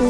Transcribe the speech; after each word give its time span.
In 0.00 0.06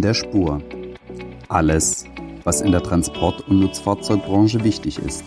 der 0.00 0.14
Spur. 0.14 0.62
Alles, 1.48 2.04
was 2.44 2.60
in 2.60 2.70
der 2.70 2.84
Transport- 2.84 3.48
und 3.48 3.58
Nutzfahrzeugbranche 3.58 4.62
wichtig 4.62 5.00
ist. 5.00 5.24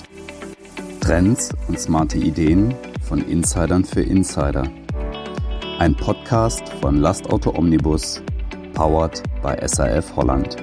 Trends 1.01 1.49
und 1.67 1.77
smarte 1.77 2.17
Ideen 2.17 2.73
von 3.01 3.19
Insidern 3.27 3.83
für 3.83 4.01
Insider. 4.01 4.63
Ein 5.79 5.93
Podcast 5.97 6.69
von 6.79 6.95
Lastauto 6.95 7.53
Omnibus, 7.57 8.23
powered 8.73 9.21
by 9.41 9.57
SAF 9.67 10.15
Holland. 10.15 10.55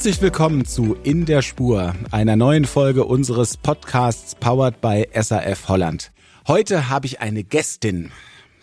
Herzlich 0.00 0.22
willkommen 0.22 0.64
zu 0.64 0.94
In 1.02 1.26
der 1.26 1.42
Spur, 1.42 1.94
einer 2.10 2.34
neuen 2.34 2.64
Folge 2.64 3.04
unseres 3.04 3.58
Podcasts 3.58 4.34
powered 4.34 4.80
by 4.80 5.06
SAF 5.12 5.68
Holland. 5.68 6.10
Heute 6.48 6.88
habe 6.88 7.04
ich 7.04 7.20
eine 7.20 7.44
Gästin. 7.44 8.10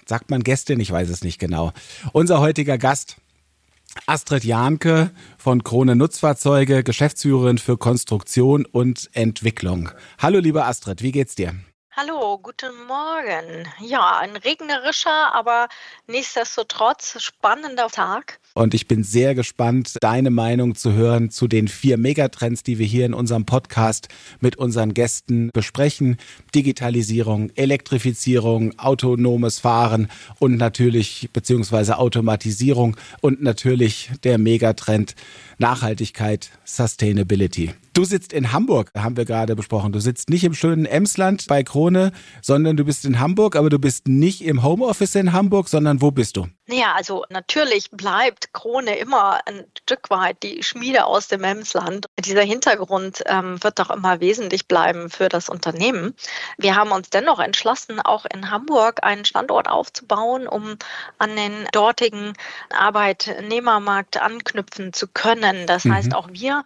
Sagt 0.08 0.32
man 0.32 0.42
Gästin? 0.42 0.80
Ich 0.80 0.92
weiß 0.92 1.10
es 1.10 1.24
nicht 1.24 1.38
genau. 1.38 1.74
Unser 2.12 2.40
heutiger 2.40 2.80
Gast 2.80 3.18
Astrid 4.08 4.46
Jahnke 4.46 5.12
von 5.38 5.64
Krone 5.64 5.96
Nutzfahrzeuge, 5.96 6.84
Geschäftsführerin 6.84 7.60
für 7.60 7.78
Konstruktion 7.78 8.66
und 8.66 9.08
Entwicklung. 9.14 9.92
Hallo 10.18 10.40
liebe 10.40 10.66
Astrid, 10.66 11.04
wie 11.04 11.12
geht's 11.12 11.36
dir? 11.36 11.54
Hallo, 12.00 12.38
guten 12.38 12.76
Morgen. 12.88 13.68
Ja, 13.80 14.20
ein 14.20 14.36
regnerischer, 14.36 15.34
aber 15.34 15.68
nichtsdestotrotz 16.06 17.20
spannender 17.20 17.88
Tag. 17.88 18.40
Und 18.54 18.76
ich 18.76 18.88
bin 18.88 19.04
sehr 19.04 19.34
gespannt, 19.34 19.96
deine 20.02 20.30
Meinung 20.30 20.76
zu 20.76 20.94
hören 20.94 21.32
zu 21.32 21.48
den 21.48 21.68
vier 21.68 21.98
Megatrends, 21.98 22.62
die 22.62 22.78
wir 22.78 22.86
hier 22.86 23.08
in 23.08 23.16
unserem 23.16 23.48
Podcast 23.48 24.10
mit 24.40 24.58
unseren 24.58 24.94
Gästen 24.94 25.50
besprechen. 25.52 26.18
Digitalisierung, 26.54 27.50
Elektrifizierung, 27.56 28.78
autonomes 28.78 29.58
Fahren 29.58 30.12
und 30.38 30.58
natürlich, 30.58 31.32
beziehungsweise 31.34 31.98
Automatisierung 31.98 32.96
und 33.22 33.42
natürlich 33.42 34.12
der 34.24 34.38
Megatrend 34.38 35.16
Nachhaltigkeit, 35.58 36.52
Sustainability. 36.64 37.74
Du 37.98 38.06
sitzt 38.06 38.32
in 38.32 38.54
Hamburg, 38.54 38.92
haben 38.96 39.18
wir 39.18 39.26
gerade 39.26 39.56
besprochen. 39.56 39.92
Du 39.92 40.00
sitzt 40.00 40.30
nicht 40.30 40.44
im 40.44 40.54
schönen 40.54 40.86
Emsland 40.86 41.48
bei 41.48 41.64
Krone, 41.64 42.12
sondern 42.44 42.78
du 42.78 42.86
bist 42.86 43.06
in 43.06 43.20
Hamburg, 43.20 43.56
aber 43.56 43.72
du 43.72 43.80
bist 43.80 44.08
nicht 44.08 44.44
im 44.44 44.62
Homeoffice 44.62 45.16
in 45.16 45.34
Hamburg, 45.34 45.68
sondern 45.68 46.00
wo 46.00 46.12
bist 46.12 46.38
du? 46.38 46.46
Naja, 46.68 46.94
also 46.96 47.26
natürlich 47.32 47.90
bleibt 47.90 48.54
Krone 48.54 49.00
immer 49.00 49.40
ein 49.48 49.66
Stück 49.82 50.12
weit 50.12 50.44
die 50.44 50.62
Schmiede 50.62 51.06
aus 51.06 51.28
dem 51.28 51.44
Emsland. 51.44 52.06
Dieser 52.24 52.44
Hintergrund 52.44 53.24
ähm, 53.26 53.64
wird 53.64 53.80
doch 53.80 53.90
immer 53.90 54.20
wesentlich 54.20 54.68
bleiben 54.68 55.10
für 55.10 55.28
das 55.28 55.50
Unternehmen. 55.50 56.14
Wir 56.60 56.76
haben 56.76 56.92
uns 56.92 57.10
dennoch 57.10 57.40
entschlossen, 57.40 58.00
auch 58.00 58.28
in 58.32 58.52
Hamburg 58.52 59.04
einen 59.04 59.26
Standort 59.26 59.68
aufzubauen, 59.68 60.48
um 60.48 60.78
an 61.18 61.36
den 61.36 61.66
dortigen 61.72 62.34
Arbeitnehmermarkt 62.70 64.22
anknüpfen 64.22 64.94
zu 64.94 65.08
können. 65.08 65.66
Das 65.66 65.86
mhm. 65.86 65.96
heißt, 65.96 66.14
auch 66.14 66.28
wir 66.32 66.64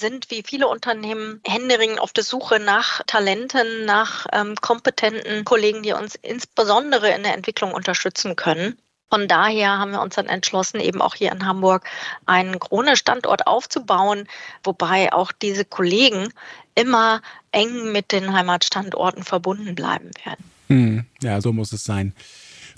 sind 0.00 0.30
wie 0.30 0.42
viele 0.42 0.66
Unternehmen 0.66 1.40
händeringend 1.46 2.00
auf 2.00 2.12
der 2.12 2.24
Suche 2.24 2.58
nach 2.58 3.02
Talenten, 3.06 3.84
nach 3.84 4.26
ähm, 4.32 4.56
kompetenten 4.56 5.44
Kollegen, 5.44 5.82
die 5.82 5.92
uns 5.92 6.16
insbesondere 6.16 7.10
in 7.10 7.22
der 7.22 7.34
Entwicklung 7.34 7.72
unterstützen 7.72 8.34
können. 8.34 8.76
Von 9.10 9.26
daher 9.26 9.78
haben 9.78 9.90
wir 9.90 10.00
uns 10.00 10.14
dann 10.14 10.26
entschlossen, 10.26 10.80
eben 10.80 11.02
auch 11.02 11.16
hier 11.16 11.32
in 11.32 11.44
Hamburg 11.44 11.84
einen 12.26 12.60
Krone-Standort 12.60 13.46
aufzubauen, 13.46 14.28
wobei 14.62 15.12
auch 15.12 15.32
diese 15.32 15.64
Kollegen 15.64 16.32
immer 16.76 17.20
eng 17.50 17.90
mit 17.90 18.12
den 18.12 18.32
Heimatstandorten 18.32 19.24
verbunden 19.24 19.74
bleiben 19.74 20.10
werden. 20.24 20.44
Hm, 20.68 21.04
ja, 21.20 21.40
so 21.40 21.52
muss 21.52 21.72
es 21.72 21.82
sein. 21.82 22.14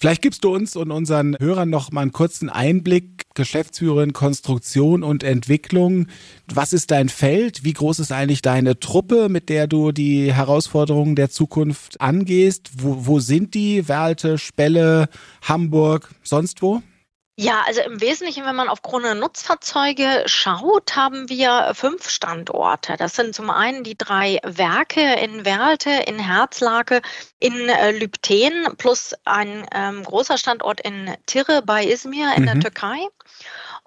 Vielleicht 0.02 0.22
gibst 0.22 0.42
du 0.42 0.52
uns 0.52 0.74
und 0.74 0.90
unseren 0.90 1.36
Hörern 1.38 1.70
noch 1.70 1.92
mal 1.92 2.00
einen 2.00 2.10
kurzen 2.10 2.50
Einblick. 2.50 3.22
Geschäftsführerin 3.36 4.12
Konstruktion 4.12 5.04
und 5.04 5.22
Entwicklung. 5.22 6.08
Was 6.52 6.72
ist 6.72 6.90
dein 6.90 7.08
Feld? 7.08 7.62
Wie 7.62 7.72
groß 7.72 8.00
ist 8.00 8.10
eigentlich 8.10 8.42
deine 8.42 8.80
Truppe, 8.80 9.28
mit 9.28 9.48
der 9.48 9.68
du 9.68 9.92
die 9.92 10.32
Herausforderungen 10.32 11.14
der 11.14 11.30
Zukunft 11.30 12.00
angehst? 12.00 12.72
Wo, 12.78 13.06
wo 13.06 13.20
sind 13.20 13.54
die? 13.54 13.86
Werlte, 13.86 14.38
Spelle, 14.38 15.08
Hamburg, 15.40 16.12
sonst 16.24 16.62
wo? 16.62 16.82
Ja, 17.36 17.62
also 17.66 17.80
im 17.80 18.02
Wesentlichen, 18.02 18.44
wenn 18.44 18.56
man 18.56 18.68
auf 18.68 18.82
Krone 18.82 19.14
Nutzfahrzeuge 19.14 20.24
schaut, 20.26 20.94
haben 20.96 21.30
wir 21.30 21.72
fünf 21.74 22.10
Standorte. 22.10 22.96
Das 22.98 23.16
sind 23.16 23.34
zum 23.34 23.48
einen 23.48 23.84
die 23.84 23.96
drei 23.96 24.38
Werke 24.44 25.14
in 25.14 25.46
Werlte, 25.46 25.90
in 25.90 26.18
Herzlake, 26.18 27.00
in 27.38 27.70
äh, 27.70 27.92
Lübten 27.92 28.76
plus 28.76 29.14
ein 29.24 29.66
ähm, 29.74 30.04
großer 30.04 30.36
Standort 30.36 30.82
in 30.82 31.16
Tirre 31.24 31.62
bei 31.62 31.86
Izmir 31.86 32.34
in 32.36 32.42
mhm. 32.42 32.46
der 32.46 32.60
Türkei. 32.60 32.98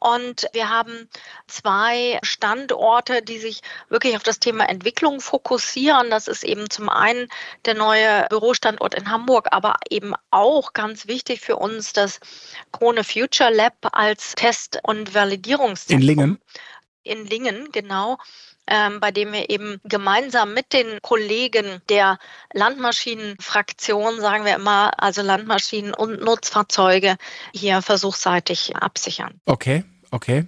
Und 0.05 0.47
wir 0.53 0.69
haben 0.69 1.09
zwei 1.47 2.19
Standorte, 2.21 3.23
die 3.23 3.39
sich 3.39 3.61
wirklich 3.89 4.15
auf 4.15 4.21
das 4.21 4.37
Thema 4.37 4.69
Entwicklung 4.69 5.19
fokussieren. 5.19 6.11
Das 6.11 6.27
ist 6.27 6.43
eben 6.43 6.69
zum 6.69 6.89
einen 6.89 7.27
der 7.65 7.73
neue 7.73 8.27
Bürostandort 8.29 8.93
in 8.93 9.09
Hamburg, 9.09 9.47
aber 9.49 9.77
eben 9.89 10.13
auch 10.29 10.73
ganz 10.73 11.07
wichtig 11.07 11.41
für 11.41 11.55
uns 11.55 11.91
das 11.91 12.19
Krone 12.71 13.03
Future 13.03 13.51
Lab 13.51 13.73
als 13.93 14.35
Test- 14.35 14.79
und 14.83 15.15
Validierungszentrum. 15.15 16.01
In 16.01 16.07
Lingen? 16.07 16.39
In 17.01 17.25
Lingen, 17.25 17.71
genau. 17.71 18.19
Ähm, 18.67 18.99
bei 18.99 19.11
dem 19.11 19.33
wir 19.33 19.49
eben 19.49 19.79
gemeinsam 19.85 20.53
mit 20.53 20.73
den 20.73 20.99
Kollegen 21.01 21.81
der 21.89 22.19
Landmaschinenfraktion, 22.53 24.19
sagen 24.19 24.45
wir 24.45 24.55
immer, 24.55 24.91
also 25.01 25.23
Landmaschinen 25.23 25.95
und 25.95 26.21
Nutzfahrzeuge 26.21 27.17
hier 27.53 27.83
versuchsseitig 27.83 28.75
absichern. 28.75 29.39
Okay, 29.45 29.83
okay. 30.15 30.45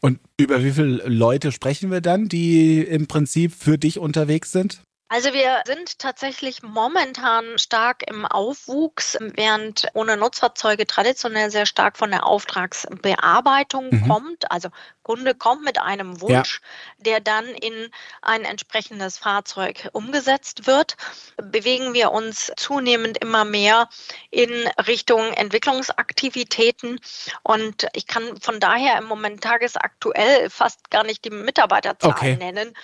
Und 0.00 0.18
über 0.36 0.64
wie 0.64 0.72
viele 0.72 1.06
Leute 1.06 1.52
sprechen 1.52 1.90
wir 1.90 2.00
dann, 2.00 2.28
die 2.28 2.80
im 2.80 3.06
Prinzip 3.06 3.52
für 3.52 3.78
dich 3.78 3.98
unterwegs 3.98 4.50
sind? 4.50 4.82
Also 5.12 5.34
wir 5.34 5.60
sind 5.66 5.98
tatsächlich 5.98 6.62
momentan 6.62 7.58
stark 7.58 8.02
im 8.08 8.24
Aufwuchs, 8.24 9.18
während 9.20 9.88
ohne 9.92 10.16
Nutzfahrzeuge 10.16 10.86
traditionell 10.86 11.50
sehr 11.50 11.66
stark 11.66 11.98
von 11.98 12.10
der 12.10 12.24
Auftragsbearbeitung 12.24 13.90
mhm. 13.90 14.08
kommt. 14.08 14.50
Also 14.50 14.70
Kunde 15.02 15.34
kommt 15.34 15.64
mit 15.64 15.78
einem 15.78 16.22
Wunsch, 16.22 16.62
ja. 16.62 17.04
der 17.04 17.20
dann 17.20 17.44
in 17.44 17.90
ein 18.22 18.46
entsprechendes 18.46 19.18
Fahrzeug 19.18 19.90
umgesetzt 19.92 20.66
wird. 20.66 20.96
Bewegen 21.36 21.92
wir 21.92 22.12
uns 22.12 22.50
zunehmend 22.56 23.18
immer 23.18 23.44
mehr 23.44 23.90
in 24.30 24.50
Richtung 24.86 25.34
Entwicklungsaktivitäten. 25.34 27.00
Und 27.42 27.86
ich 27.92 28.06
kann 28.06 28.40
von 28.40 28.60
daher 28.60 28.96
im 28.96 29.04
Moment 29.04 29.42
tagesaktuell 29.42 30.48
fast 30.48 30.90
gar 30.90 31.04
nicht 31.04 31.22
die 31.26 31.30
Mitarbeiterzahl 31.30 32.12
okay. 32.12 32.36
nennen. 32.36 32.74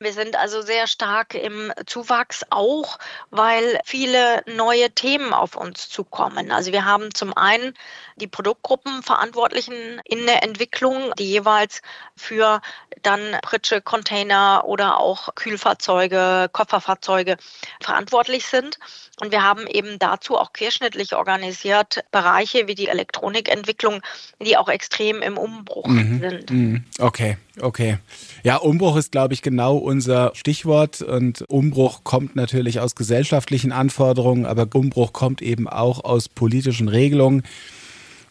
Wir 0.00 0.12
sind 0.12 0.36
also 0.36 0.60
sehr 0.60 0.86
stark 0.86 1.34
im 1.34 1.72
Zuwachs, 1.86 2.44
auch 2.50 2.98
weil 3.30 3.80
viele 3.84 4.42
neue 4.46 4.90
Themen 4.90 5.32
auf 5.32 5.56
uns 5.56 5.88
zukommen. 5.88 6.50
Also 6.50 6.72
wir 6.72 6.84
haben 6.84 7.14
zum 7.14 7.36
einen 7.36 7.74
die 8.16 8.26
Produktgruppenverantwortlichen 8.26 10.00
in 10.04 10.26
der 10.26 10.42
Entwicklung, 10.42 11.12
die 11.18 11.30
jeweils 11.30 11.80
für 12.16 12.60
dann 13.02 13.36
Pritsche, 13.42 13.80
Container 13.80 14.64
oder 14.66 14.98
auch 14.98 15.34
Kühlfahrzeuge, 15.34 16.48
Kofferfahrzeuge 16.52 17.36
verantwortlich 17.80 18.46
sind. 18.46 18.78
Und 19.20 19.30
wir 19.30 19.42
haben 19.42 19.66
eben 19.68 19.98
dazu 19.98 20.36
auch 20.36 20.52
querschnittlich 20.52 21.14
organisiert 21.14 22.04
Bereiche 22.10 22.66
wie 22.66 22.74
die 22.74 22.88
Elektronikentwicklung, 22.88 24.02
die 24.40 24.56
auch 24.56 24.68
extrem 24.68 25.22
im 25.22 25.38
Umbruch 25.38 25.86
mhm. 25.86 26.20
sind. 26.20 26.50
Mhm. 26.50 26.84
Okay, 26.98 27.36
okay. 27.60 27.98
Ja, 28.42 28.56
Umbruch 28.56 28.96
ist, 28.96 29.12
glaube 29.12 29.34
ich, 29.34 29.42
genau 29.42 29.76
unser 29.84 30.32
Stichwort. 30.34 31.02
Und 31.02 31.42
Umbruch 31.48 32.02
kommt 32.02 32.34
natürlich 32.34 32.80
aus 32.80 32.94
gesellschaftlichen 32.94 33.72
Anforderungen, 33.72 34.46
aber 34.46 34.66
Umbruch 34.74 35.12
kommt 35.12 35.42
eben 35.42 35.68
auch 35.68 36.04
aus 36.04 36.28
politischen 36.28 36.88
Regelungen. 36.88 37.44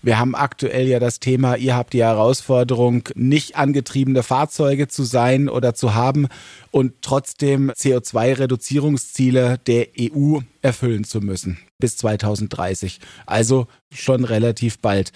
Wir 0.06 0.20
haben 0.20 0.36
aktuell 0.36 0.90
ja 0.90 1.00
das 1.00 1.22
Thema, 1.22 1.56
ihr 1.56 1.78
habt 1.78 1.94
die 1.94 2.04
Herausforderung, 2.04 3.08
nicht 3.16 3.56
angetriebene 3.56 4.22
Fahrzeuge 4.22 4.90
zu 4.90 5.04
sein 5.04 5.48
oder 5.48 5.76
zu 5.76 5.94
haben 5.94 6.28
und 6.72 6.96
trotzdem 7.02 7.72
CO2-Reduzierungsziele 7.72 9.60
der 9.66 9.88
EU 9.98 10.40
erfüllen 10.62 11.06
zu 11.06 11.22
müssen 11.22 11.58
bis 11.80 11.96
2030. 11.96 13.00
Also 13.26 13.68
schon 13.94 14.26
relativ 14.26 14.80
bald. 14.80 15.14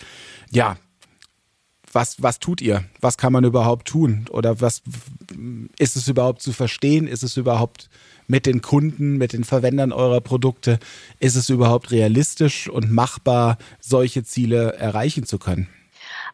Ja, 0.52 0.78
was, 1.92 2.22
was 2.22 2.40
tut 2.40 2.62
ihr? 2.62 2.84
Was 3.02 3.18
kann 3.18 3.34
man 3.34 3.44
überhaupt 3.44 3.88
tun? 3.88 4.26
Oder 4.30 4.62
was 4.62 4.82
ist 5.78 5.96
es 5.96 6.08
überhaupt 6.08 6.42
zu 6.42 6.54
verstehen? 6.54 7.08
Ist 7.08 7.24
es 7.24 7.38
überhaupt 7.38 7.90
mit 8.28 8.46
den 8.46 8.62
Kunden, 8.62 9.18
mit 9.18 9.34
den 9.34 9.44
Verwendern 9.44 9.92
eurer 9.92 10.22
Produkte, 10.22 10.80
ist 11.20 11.36
es 11.36 11.50
überhaupt 11.50 11.92
realistisch 11.92 12.70
und 12.70 12.92
machbar, 12.92 13.58
solche 13.80 14.24
Ziele 14.24 14.74
erreichen 14.74 15.26
zu 15.26 15.40
können? 15.40 15.70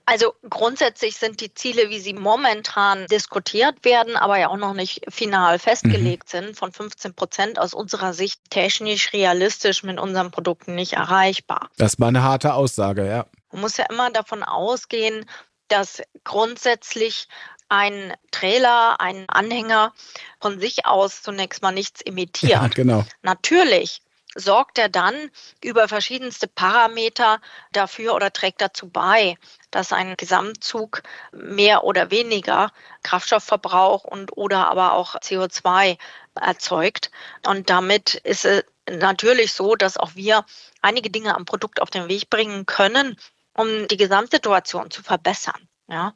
Also 0.06 0.34
grundsätzlich 0.50 1.16
sind 1.16 1.40
die 1.40 1.54
Ziele, 1.54 1.90
wie 1.90 2.00
sie 2.00 2.14
momentan 2.14 3.06
diskutiert 3.08 3.86
werden, 3.86 4.18
aber 4.18 4.38
ja 4.38 4.50
auch 4.50 4.58
noch 4.58 4.74
nicht 4.74 5.02
final 5.08 5.60
festgelegt 5.60 6.34
mhm. 6.34 6.38
sind, 6.38 6.58
von 6.58 6.74
15 6.74 7.14
Prozent 7.14 7.58
aus 7.58 7.74
unserer 7.74 8.14
Sicht 8.14 8.42
technisch 8.50 9.14
realistisch 9.14 9.82
mit 9.84 10.00
unseren 10.00 10.32
Produkten 10.32 10.76
nicht 10.76 10.94
erreichbar. 10.94 11.70
Das 11.78 12.00
war 12.02 12.10
eine 12.10 12.24
harte 12.24 12.54
Aussage, 12.54 13.08
ja. 13.08 13.26
Man 13.54 13.62
muss 13.62 13.78
ja 13.78 13.86
immer 13.90 14.10
davon 14.10 14.44
ausgehen, 14.44 15.26
dass 15.70 16.02
grundsätzlich 16.24 17.28
ein 17.70 18.14
Trailer, 18.32 19.00
ein 19.00 19.26
Anhänger 19.30 19.94
von 20.42 20.60
sich 20.60 20.86
aus 20.86 21.22
zunächst 21.22 21.62
mal 21.62 21.72
nichts 21.72 22.02
imitiert. 22.02 22.52
Ja, 22.52 22.68
genau. 22.68 23.06
Natürlich 23.22 24.02
sorgt 24.36 24.78
er 24.78 24.90
dann 24.90 25.30
über 25.64 25.88
verschiedenste 25.88 26.48
Parameter 26.48 27.40
dafür 27.72 28.16
oder 28.16 28.34
trägt 28.34 28.62
dazu 28.62 28.90
bei, 28.90 29.38
dass 29.72 29.94
ein 29.94 30.18
Gesamtzug 30.18 31.04
mehr 31.32 31.84
oder 31.84 32.12
weniger 32.12 32.72
Kraftstoffverbrauch 33.04 34.04
und 34.04 34.36
oder 34.36 34.70
aber 34.70 34.94
auch 34.94 35.16
CO2 35.16 35.98
erzeugt. 36.36 37.12
Und 37.46 37.70
damit 37.70 38.16
ist 38.16 38.46
es 38.46 38.64
natürlich 38.90 39.54
so, 39.54 39.76
dass 39.76 39.98
auch 39.98 40.16
wir 40.16 40.46
einige 40.82 41.10
Dinge 41.10 41.36
am 41.36 41.46
Produkt 41.46 41.82
auf 41.82 41.90
den 41.90 42.08
Weg 42.10 42.30
bringen 42.30 42.66
können, 42.66 43.18
um 43.54 43.88
die 43.88 43.98
Gesamtsituation 43.98 44.92
zu 44.92 45.04
verbessern. 45.04 45.68
Ja. 45.88 46.14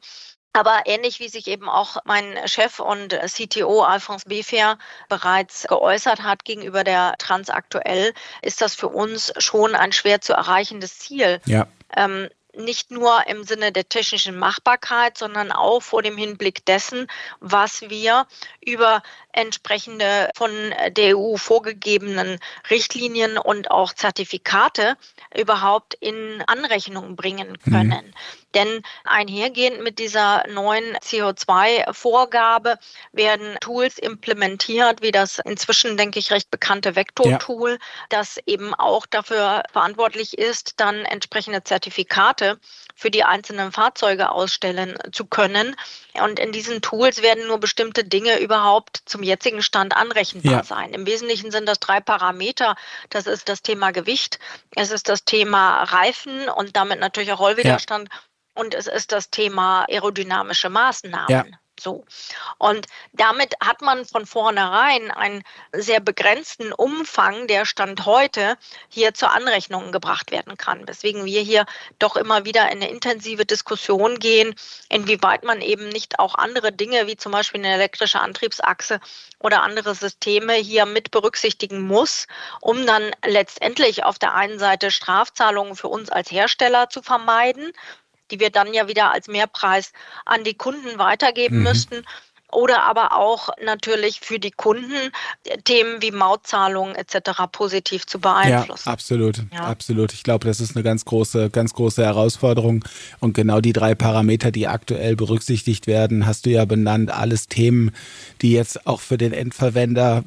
Aber 0.52 0.82
ähnlich 0.86 1.20
wie 1.20 1.28
sich 1.28 1.46
eben 1.46 1.68
auch 1.68 1.98
mein 2.04 2.36
Chef 2.46 2.80
und 2.80 3.10
CTO 3.10 3.82
Alphonse 3.82 4.28
Befer 4.28 4.78
bereits 5.08 5.68
geäußert 5.68 6.22
hat 6.22 6.44
gegenüber 6.44 6.84
der 6.84 7.14
Transaktuell, 7.18 8.12
ist 8.42 8.60
das 8.60 8.74
für 8.74 8.88
uns 8.88 9.32
schon 9.38 9.74
ein 9.74 9.92
schwer 9.92 10.20
zu 10.20 10.32
erreichendes 10.32 10.98
Ziel. 10.98 11.40
Ja. 11.44 11.68
Ähm, 11.94 12.28
nicht 12.58 12.90
nur 12.90 13.26
im 13.28 13.44
Sinne 13.44 13.72
der 13.72 13.88
technischen 13.88 14.36
Machbarkeit, 14.36 15.16
sondern 15.16 15.52
auch 15.52 15.80
vor 15.80 16.02
dem 16.02 16.16
Hinblick 16.16 16.64
dessen, 16.66 17.06
was 17.40 17.82
wir 17.82 18.26
über 18.60 19.02
entsprechende 19.32 20.30
von 20.36 20.50
der 20.90 21.16
EU 21.16 21.36
vorgegebenen 21.36 22.40
Richtlinien 22.70 23.38
und 23.38 23.70
auch 23.70 23.92
Zertifikate 23.92 24.96
überhaupt 25.36 25.94
in 25.94 26.42
Anrechnung 26.46 27.14
bringen 27.14 27.58
können. 27.60 28.06
Mhm. 28.06 28.14
Denn 28.54 28.82
einhergehend 29.04 29.82
mit 29.82 29.98
dieser 29.98 30.44
neuen 30.48 30.96
CO2-Vorgabe 30.96 32.78
werden 33.12 33.56
Tools 33.60 33.98
implementiert, 33.98 35.02
wie 35.02 35.12
das 35.12 35.38
inzwischen, 35.44 35.96
denke 35.96 36.18
ich, 36.18 36.30
recht 36.30 36.50
bekannte 36.50 36.96
Vector-Tool, 36.96 37.72
ja. 37.72 37.78
das 38.08 38.38
eben 38.46 38.74
auch 38.74 39.04
dafür 39.06 39.64
verantwortlich 39.70 40.38
ist, 40.38 40.80
dann 40.80 41.04
entsprechende 41.04 41.62
Zertifikate 41.62 42.47
für 42.94 43.10
die 43.10 43.24
einzelnen 43.24 43.72
Fahrzeuge 43.72 44.30
ausstellen 44.30 44.96
zu 45.12 45.24
können. 45.26 45.76
Und 46.22 46.38
in 46.38 46.52
diesen 46.52 46.80
Tools 46.80 47.22
werden 47.22 47.46
nur 47.46 47.58
bestimmte 47.58 48.04
Dinge 48.04 48.38
überhaupt 48.38 49.02
zum 49.04 49.22
jetzigen 49.22 49.62
Stand 49.62 49.96
anrechenbar 49.96 50.52
ja. 50.52 50.64
sein. 50.64 50.94
Im 50.94 51.06
Wesentlichen 51.06 51.50
sind 51.50 51.66
das 51.66 51.80
drei 51.80 52.00
Parameter. 52.00 52.76
Das 53.10 53.26
ist 53.26 53.48
das 53.48 53.62
Thema 53.62 53.90
Gewicht, 53.90 54.38
es 54.74 54.90
ist 54.90 55.08
das 55.08 55.24
Thema 55.24 55.82
Reifen 55.82 56.48
und 56.48 56.76
damit 56.76 57.00
natürlich 57.00 57.32
auch 57.32 57.40
Rollwiderstand. 57.40 58.08
Ja 58.10 58.18
und 58.58 58.74
es 58.74 58.88
ist 58.88 59.12
das 59.12 59.30
Thema 59.30 59.84
aerodynamische 59.88 60.68
Maßnahmen. 60.68 61.28
Ja. 61.30 61.44
So. 61.80 62.04
Und 62.58 62.86
damit 63.12 63.54
hat 63.60 63.80
man 63.80 64.04
von 64.04 64.26
vornherein 64.26 65.10
einen 65.10 65.42
sehr 65.72 66.00
begrenzten 66.00 66.72
Umfang, 66.72 67.46
der 67.46 67.66
Stand 67.66 68.06
heute 68.06 68.56
hier 68.88 69.14
zur 69.14 69.32
Anrechnung 69.32 69.92
gebracht 69.92 70.30
werden 70.30 70.56
kann. 70.56 70.86
Weswegen 70.88 71.24
wir 71.24 71.40
hier 71.40 71.66
doch 71.98 72.16
immer 72.16 72.44
wieder 72.44 72.70
in 72.70 72.78
eine 72.78 72.90
intensive 72.90 73.46
Diskussion 73.46 74.18
gehen, 74.18 74.54
inwieweit 74.88 75.44
man 75.44 75.60
eben 75.60 75.88
nicht 75.88 76.18
auch 76.18 76.34
andere 76.34 76.72
Dinge, 76.72 77.06
wie 77.06 77.16
zum 77.16 77.32
Beispiel 77.32 77.60
eine 77.60 77.74
elektrische 77.74 78.20
Antriebsachse 78.20 79.00
oder 79.38 79.62
andere 79.62 79.94
Systeme 79.94 80.54
hier 80.54 80.86
mit 80.86 81.10
berücksichtigen 81.10 81.80
muss, 81.80 82.26
um 82.60 82.86
dann 82.86 83.10
letztendlich 83.24 84.04
auf 84.04 84.18
der 84.18 84.34
einen 84.34 84.58
Seite 84.58 84.90
Strafzahlungen 84.90 85.76
für 85.76 85.88
uns 85.88 86.10
als 86.10 86.30
Hersteller 86.30 86.90
zu 86.90 87.02
vermeiden 87.02 87.72
die 88.30 88.40
wir 88.40 88.50
dann 88.50 88.72
ja 88.74 88.88
wieder 88.88 89.10
als 89.10 89.28
Mehrpreis 89.28 89.92
an 90.24 90.44
die 90.44 90.54
Kunden 90.54 90.98
weitergeben 90.98 91.58
mhm. 91.58 91.64
müssten 91.64 92.04
oder 92.50 92.82
aber 92.84 93.12
auch 93.12 93.50
natürlich 93.62 94.20
für 94.20 94.38
die 94.38 94.50
Kunden 94.50 95.12
Themen 95.64 96.00
wie 96.00 96.10
Mautzahlungen 96.10 96.94
etc. 96.94 97.42
positiv 97.52 98.06
zu 98.06 98.20
beeinflussen. 98.20 98.88
Ja, 98.88 98.92
absolut, 98.92 99.42
ja. 99.52 99.64
absolut. 99.64 100.14
Ich 100.14 100.22
glaube, 100.22 100.46
das 100.46 100.60
ist 100.60 100.74
eine 100.74 100.82
ganz 100.82 101.04
große, 101.04 101.50
ganz 101.50 101.74
große 101.74 102.02
Herausforderung 102.02 102.84
und 103.20 103.34
genau 103.34 103.60
die 103.60 103.72
drei 103.72 103.94
Parameter, 103.94 104.50
die 104.50 104.66
aktuell 104.66 105.14
berücksichtigt 105.14 105.86
werden, 105.86 106.26
hast 106.26 106.46
du 106.46 106.50
ja 106.50 106.64
benannt. 106.64 107.10
Alles 107.10 107.48
Themen, 107.48 107.90
die 108.40 108.52
jetzt 108.52 108.86
auch 108.86 109.00
für 109.00 109.18
den 109.18 109.32
Endverwender 109.32 110.24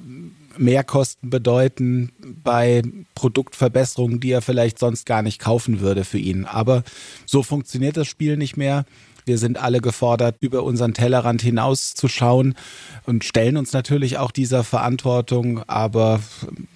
Mehrkosten 0.58 1.30
bedeuten 1.30 2.12
bei 2.44 2.82
Produktverbesserungen, 3.16 4.20
die 4.20 4.32
er 4.32 4.42
vielleicht 4.42 4.80
sonst 4.80 5.06
gar 5.06 5.22
nicht 5.22 5.40
kaufen 5.40 5.80
würde 5.80 6.04
für 6.04 6.18
ihn. 6.18 6.46
Aber 6.46 6.84
so 7.26 7.44
funktioniert 7.44 7.98
das 7.98 8.08
Spiel 8.08 8.38
nicht 8.38 8.58
mehr. 8.58 8.86
Wir 9.26 9.38
sind 9.38 9.62
alle 9.62 9.82
gefordert, 9.82 10.38
über 10.40 10.64
unseren 10.64 10.94
Tellerrand 10.94 11.42
hinaus 11.42 11.94
zu 11.94 12.08
schauen 12.08 12.56
und 13.06 13.24
stellen 13.24 13.58
uns 13.58 13.72
natürlich 13.72 14.18
auch 14.18 14.32
dieser 14.32 14.64
Verantwortung. 14.64 15.64
Aber 15.68 16.20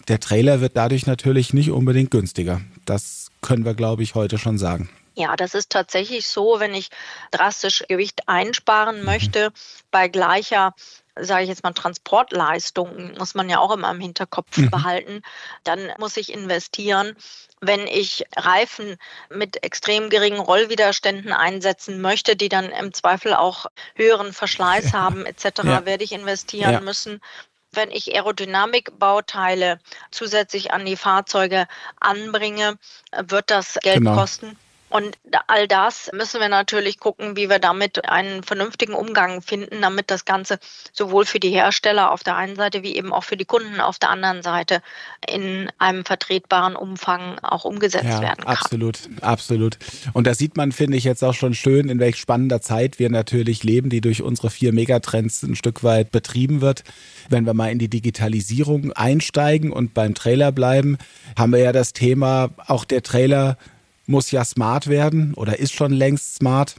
der 0.08 0.20
Trailer 0.20 0.62
wird 0.62 0.78
dadurch 0.78 1.08
natürlich 1.08 1.54
nicht 1.54 1.72
unbedingt 1.72 2.12
günstiger. 2.12 2.62
Das 2.86 3.32
können 3.42 3.66
wir, 3.66 3.74
glaube 3.74 4.04
ich, 4.04 4.16
heute 4.16 4.38
schon 4.38 4.58
sagen. 4.58 4.90
Ja, 5.16 5.36
das 5.36 5.54
ist 5.56 5.72
tatsächlich 5.72 6.28
so, 6.28 6.60
wenn 6.60 6.74
ich 6.74 6.90
drastisch 7.32 7.84
Gewicht 7.88 8.28
einsparen 8.28 9.00
mhm. 9.00 9.06
möchte, 9.06 9.52
bei 9.92 10.08
gleicher 10.08 10.74
sage 11.18 11.44
ich 11.44 11.50
jetzt 11.50 11.64
mal, 11.64 11.72
Transportleistungen 11.72 13.16
muss 13.18 13.36
man 13.36 13.50
ja 13.50 13.60
auch 13.60 13.72
immer 13.72 13.90
im 13.92 14.02
Hinterkopf 14.02 14.58
mhm. 14.58 14.70
behalten. 14.70 15.22
Dann 15.64 15.94
muss 15.98 16.18
ich 16.18 16.34
investieren. 16.34 17.16
Wenn 17.62 17.88
ich 17.88 18.26
Reifen 18.36 18.98
mit 19.30 19.64
extrem 19.64 20.10
geringen 20.10 20.40
Rollwiderständen 20.40 21.32
einsetzen 21.32 22.02
möchte, 22.02 22.36
die 22.36 22.50
dann 22.50 22.70
im 22.70 22.94
Zweifel 22.94 23.34
auch 23.34 23.68
höheren 23.96 24.34
Verschleiß 24.34 24.92
ja. 24.92 25.00
haben 25.00 25.26
etc., 25.26 25.64
ja. 25.64 25.86
werde 25.86 26.04
ich 26.04 26.12
investieren 26.12 26.74
ja. 26.74 26.82
müssen 26.82 27.22
wenn 27.72 27.92
ich 27.92 28.16
Aerodynamikbauteile 28.16 29.80
zusätzlich 30.10 30.72
an 30.72 30.86
die 30.86 30.96
Fahrzeuge 30.96 31.68
anbringe, 32.00 32.78
wird 33.12 33.52
das 33.52 33.78
Geld 33.82 33.98
genau. 33.98 34.16
kosten. 34.16 34.58
Und 34.96 35.18
all 35.48 35.68
das 35.68 36.10
müssen 36.14 36.40
wir 36.40 36.48
natürlich 36.48 37.00
gucken, 37.00 37.36
wie 37.36 37.50
wir 37.50 37.60
damit 37.60 38.08
einen 38.08 38.44
vernünftigen 38.44 38.94
Umgang 38.94 39.42
finden, 39.42 39.82
damit 39.82 40.10
das 40.10 40.24
Ganze 40.24 40.58
sowohl 40.94 41.26
für 41.26 41.42
die 41.42 41.50
Hersteller 41.50 42.12
auf 42.12 42.24
der 42.24 42.38
einen 42.38 42.56
Seite 42.56 42.82
wie 42.82 42.96
eben 42.96 43.12
auch 43.12 43.26
für 43.26 43.36
die 43.36 43.44
Kunden 43.44 43.82
auf 43.82 44.00
der 44.00 44.10
anderen 44.10 44.42
Seite 44.42 44.82
in 45.30 45.70
einem 45.80 46.06
vertretbaren 46.06 46.78
Umfang 46.78 47.40
auch 47.40 47.66
umgesetzt 47.66 48.06
ja, 48.06 48.22
werden 48.22 48.46
kann. 48.46 48.56
Absolut, 48.56 49.00
absolut. 49.20 49.78
Und 50.14 50.28
da 50.28 50.34
sieht 50.34 50.56
man, 50.56 50.72
finde 50.72 50.96
ich, 50.96 51.04
jetzt 51.04 51.26
auch 51.26 51.34
schon 51.34 51.56
schön, 51.56 51.90
in 51.90 52.00
welch 52.00 52.16
spannender 52.16 52.62
Zeit 52.62 52.98
wir 52.98 53.10
natürlich 53.10 53.66
leben, 53.66 53.90
die 53.90 54.00
durch 54.00 54.22
unsere 54.22 54.50
vier 54.50 54.72
Megatrends 54.72 55.44
ein 55.44 55.58
Stück 55.58 55.84
weit 55.84 56.14
betrieben 56.14 56.62
wird. 56.62 56.86
Wenn 57.28 57.46
wir 57.46 57.54
mal 57.54 57.70
in 57.70 57.80
die 57.80 57.90
Digitalisierung 57.90 58.94
einsteigen 58.94 59.74
und 59.74 59.94
beim 59.94 60.16
Trailer 60.16 60.54
bleiben, 60.54 60.98
haben 61.38 61.52
wir 61.52 61.60
ja 61.60 61.74
das 61.74 61.92
Thema, 61.92 62.52
auch 62.66 62.86
der 62.86 63.04
Trailer 63.04 63.58
muss 64.08 64.32
ja 64.32 64.44
smart 64.46 64.88
werden 64.88 65.34
oder 65.34 65.60
ist 65.60 65.74
schon 65.74 65.92
längst 65.92 66.36
smart. 66.36 66.76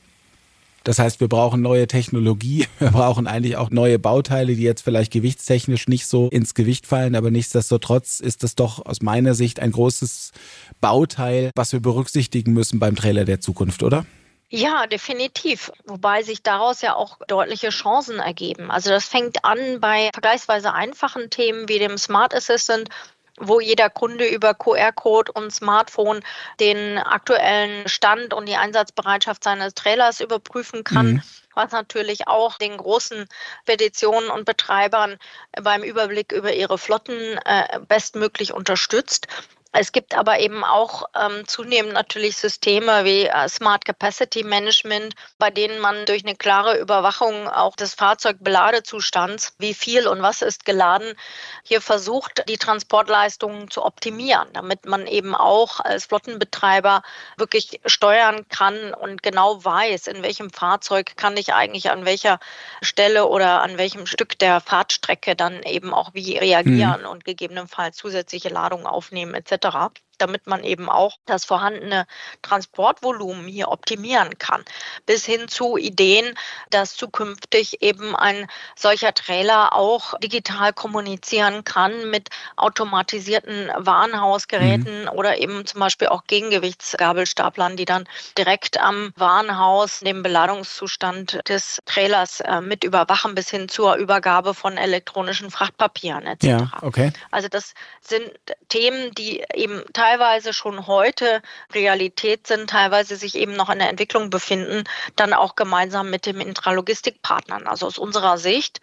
Das 0.84 1.00
heißt, 1.00 1.18
wir 1.18 1.28
brauchen 1.28 1.62
neue 1.62 1.88
Technologie, 1.88 2.66
wir 2.78 2.92
brauchen 2.92 3.26
eigentlich 3.26 3.56
auch 3.56 3.70
neue 3.70 3.98
Bauteile, 3.98 4.54
die 4.54 4.62
jetzt 4.62 4.82
vielleicht 4.82 5.12
gewichtstechnisch 5.12 5.88
nicht 5.88 6.06
so 6.06 6.28
ins 6.28 6.54
Gewicht 6.54 6.86
fallen, 6.86 7.16
aber 7.16 7.32
nichtsdestotrotz 7.32 8.20
ist 8.20 8.44
das 8.44 8.54
doch 8.54 8.86
aus 8.86 9.02
meiner 9.02 9.34
Sicht 9.34 9.58
ein 9.58 9.72
großes 9.72 10.30
Bauteil, 10.80 11.50
was 11.56 11.72
wir 11.72 11.80
berücksichtigen 11.80 12.52
müssen 12.52 12.78
beim 12.78 12.94
Trailer 12.94 13.24
der 13.24 13.40
Zukunft, 13.40 13.82
oder? 13.82 14.06
Ja, 14.48 14.86
definitiv. 14.86 15.72
Wobei 15.86 16.22
sich 16.22 16.42
daraus 16.42 16.80
ja 16.80 16.94
auch 16.94 17.18
deutliche 17.26 17.70
Chancen 17.70 18.20
ergeben. 18.20 18.70
Also 18.70 18.90
das 18.90 19.04
fängt 19.06 19.44
an 19.44 19.80
bei 19.80 20.10
vergleichsweise 20.12 20.72
einfachen 20.72 21.30
Themen 21.30 21.68
wie 21.68 21.80
dem 21.80 21.98
Smart 21.98 22.32
Assistant, 22.32 22.88
wo 23.38 23.60
jeder 23.60 23.90
Kunde 23.90 24.26
über 24.26 24.54
QR-Code 24.54 25.32
und 25.32 25.52
Smartphone 25.52 26.20
den 26.60 26.98
aktuellen 26.98 27.88
Stand 27.88 28.34
und 28.34 28.46
die 28.48 28.56
Einsatzbereitschaft 28.56 29.44
seines 29.44 29.74
Trailers 29.74 30.20
überprüfen 30.20 30.84
kann. 30.84 31.14
Mhm 31.14 31.22
was 31.56 31.72
natürlich 31.72 32.28
auch 32.28 32.58
den 32.58 32.76
großen 32.76 33.26
Petitionen 33.64 34.28
und 34.28 34.44
Betreibern 34.44 35.16
beim 35.60 35.82
Überblick 35.82 36.30
über 36.30 36.52
ihre 36.52 36.78
Flotten 36.78 37.38
äh, 37.44 37.80
bestmöglich 37.88 38.52
unterstützt. 38.52 39.26
Es 39.72 39.92
gibt 39.92 40.14
aber 40.14 40.38
eben 40.38 40.64
auch 40.64 41.04
ähm, 41.14 41.46
zunehmend 41.46 41.92
natürlich 41.92 42.36
Systeme 42.36 43.04
wie 43.04 43.26
äh, 43.26 43.48
Smart 43.48 43.84
Capacity 43.84 44.42
Management, 44.42 45.14
bei 45.38 45.50
denen 45.50 45.80
man 45.80 46.06
durch 46.06 46.24
eine 46.24 46.34
klare 46.34 46.78
Überwachung 46.78 47.48
auch 47.48 47.76
des 47.76 47.94
Fahrzeugbeladezustands, 47.94 49.54
wie 49.58 49.74
viel 49.74 50.08
und 50.08 50.22
was 50.22 50.40
ist 50.40 50.64
geladen, 50.64 51.14
hier 51.62 51.80
versucht, 51.80 52.48
die 52.48 52.56
Transportleistungen 52.56 53.70
zu 53.70 53.84
optimieren, 53.84 54.48
damit 54.54 54.86
man 54.86 55.06
eben 55.06 55.34
auch 55.34 55.80
als 55.80 56.06
Flottenbetreiber 56.06 57.02
wirklich 57.36 57.80
steuern 57.84 58.48
kann 58.48 58.94
und 58.94 59.22
genau 59.22 59.62
weiß, 59.62 60.06
in 60.06 60.22
welchem 60.22 60.50
Fahrzeug 60.50 61.16
kann 61.16 61.36
ich 61.36 61.52
eigentlich 61.52 61.90
an 61.90 62.06
welcher 62.06 62.38
Stelle 62.80 63.26
oder 63.26 63.62
an 63.62 63.76
welchem 63.76 64.06
Stück 64.06 64.38
der 64.38 64.60
Fahrtstrecke 64.60 65.36
dann 65.36 65.62
eben 65.64 65.92
auch 65.92 66.14
wie 66.14 66.38
reagieren 66.38 67.02
mhm. 67.02 67.08
und 67.08 67.24
gegebenenfalls 67.24 67.96
zusätzliche 67.96 68.48
Ladungen 68.48 68.86
aufnehmen 68.86 69.34
etc 69.34 69.55
etc 69.56 70.05
damit 70.18 70.46
man 70.46 70.64
eben 70.64 70.88
auch 70.88 71.16
das 71.26 71.44
vorhandene 71.44 72.06
Transportvolumen 72.42 73.46
hier 73.46 73.68
optimieren 73.68 74.38
kann. 74.38 74.64
Bis 75.06 75.24
hin 75.24 75.48
zu 75.48 75.76
Ideen, 75.76 76.36
dass 76.70 76.96
zukünftig 76.96 77.82
eben 77.82 78.16
ein 78.16 78.48
solcher 78.74 79.14
Trailer 79.14 79.74
auch 79.74 80.18
digital 80.20 80.72
kommunizieren 80.72 81.64
kann 81.64 82.10
mit 82.10 82.28
automatisierten 82.56 83.70
Warenhausgeräten 83.76 85.02
mhm. 85.02 85.08
oder 85.08 85.38
eben 85.38 85.66
zum 85.66 85.80
Beispiel 85.80 86.08
auch 86.08 86.24
Gegengewichtsgabelstaplern, 86.26 87.76
die 87.76 87.84
dann 87.84 88.08
direkt 88.38 88.80
am 88.80 89.12
Warenhaus 89.16 90.00
den 90.00 90.22
Beladungszustand 90.22 91.40
des 91.48 91.80
Trailers 91.86 92.40
äh, 92.40 92.60
mit 92.60 92.84
überwachen 92.84 93.34
bis 93.34 93.50
hin 93.50 93.68
zur 93.68 93.96
Übergabe 93.96 94.54
von 94.54 94.76
elektronischen 94.76 95.50
Frachtpapieren 95.50 96.26
etc. 96.26 96.44
Ja, 96.44 96.70
okay. 96.82 97.12
Also 97.30 97.48
das 97.48 97.74
sind 98.00 98.30
Themen, 98.68 99.12
die 99.14 99.44
eben 99.54 99.82
teilweise 99.92 100.05
teilweise 100.06 100.52
schon 100.52 100.86
heute 100.86 101.42
Realität 101.74 102.46
sind, 102.46 102.70
teilweise 102.70 103.16
sich 103.16 103.34
eben 103.34 103.54
noch 103.54 103.70
in 103.70 103.78
der 103.78 103.88
Entwicklung 103.88 104.30
befinden, 104.30 104.84
dann 105.16 105.32
auch 105.32 105.56
gemeinsam 105.56 106.10
mit 106.10 106.26
dem 106.26 106.40
Intralogistikpartnern. 106.40 107.66
Also 107.66 107.86
aus 107.86 107.98
unserer 107.98 108.38
Sicht 108.38 108.80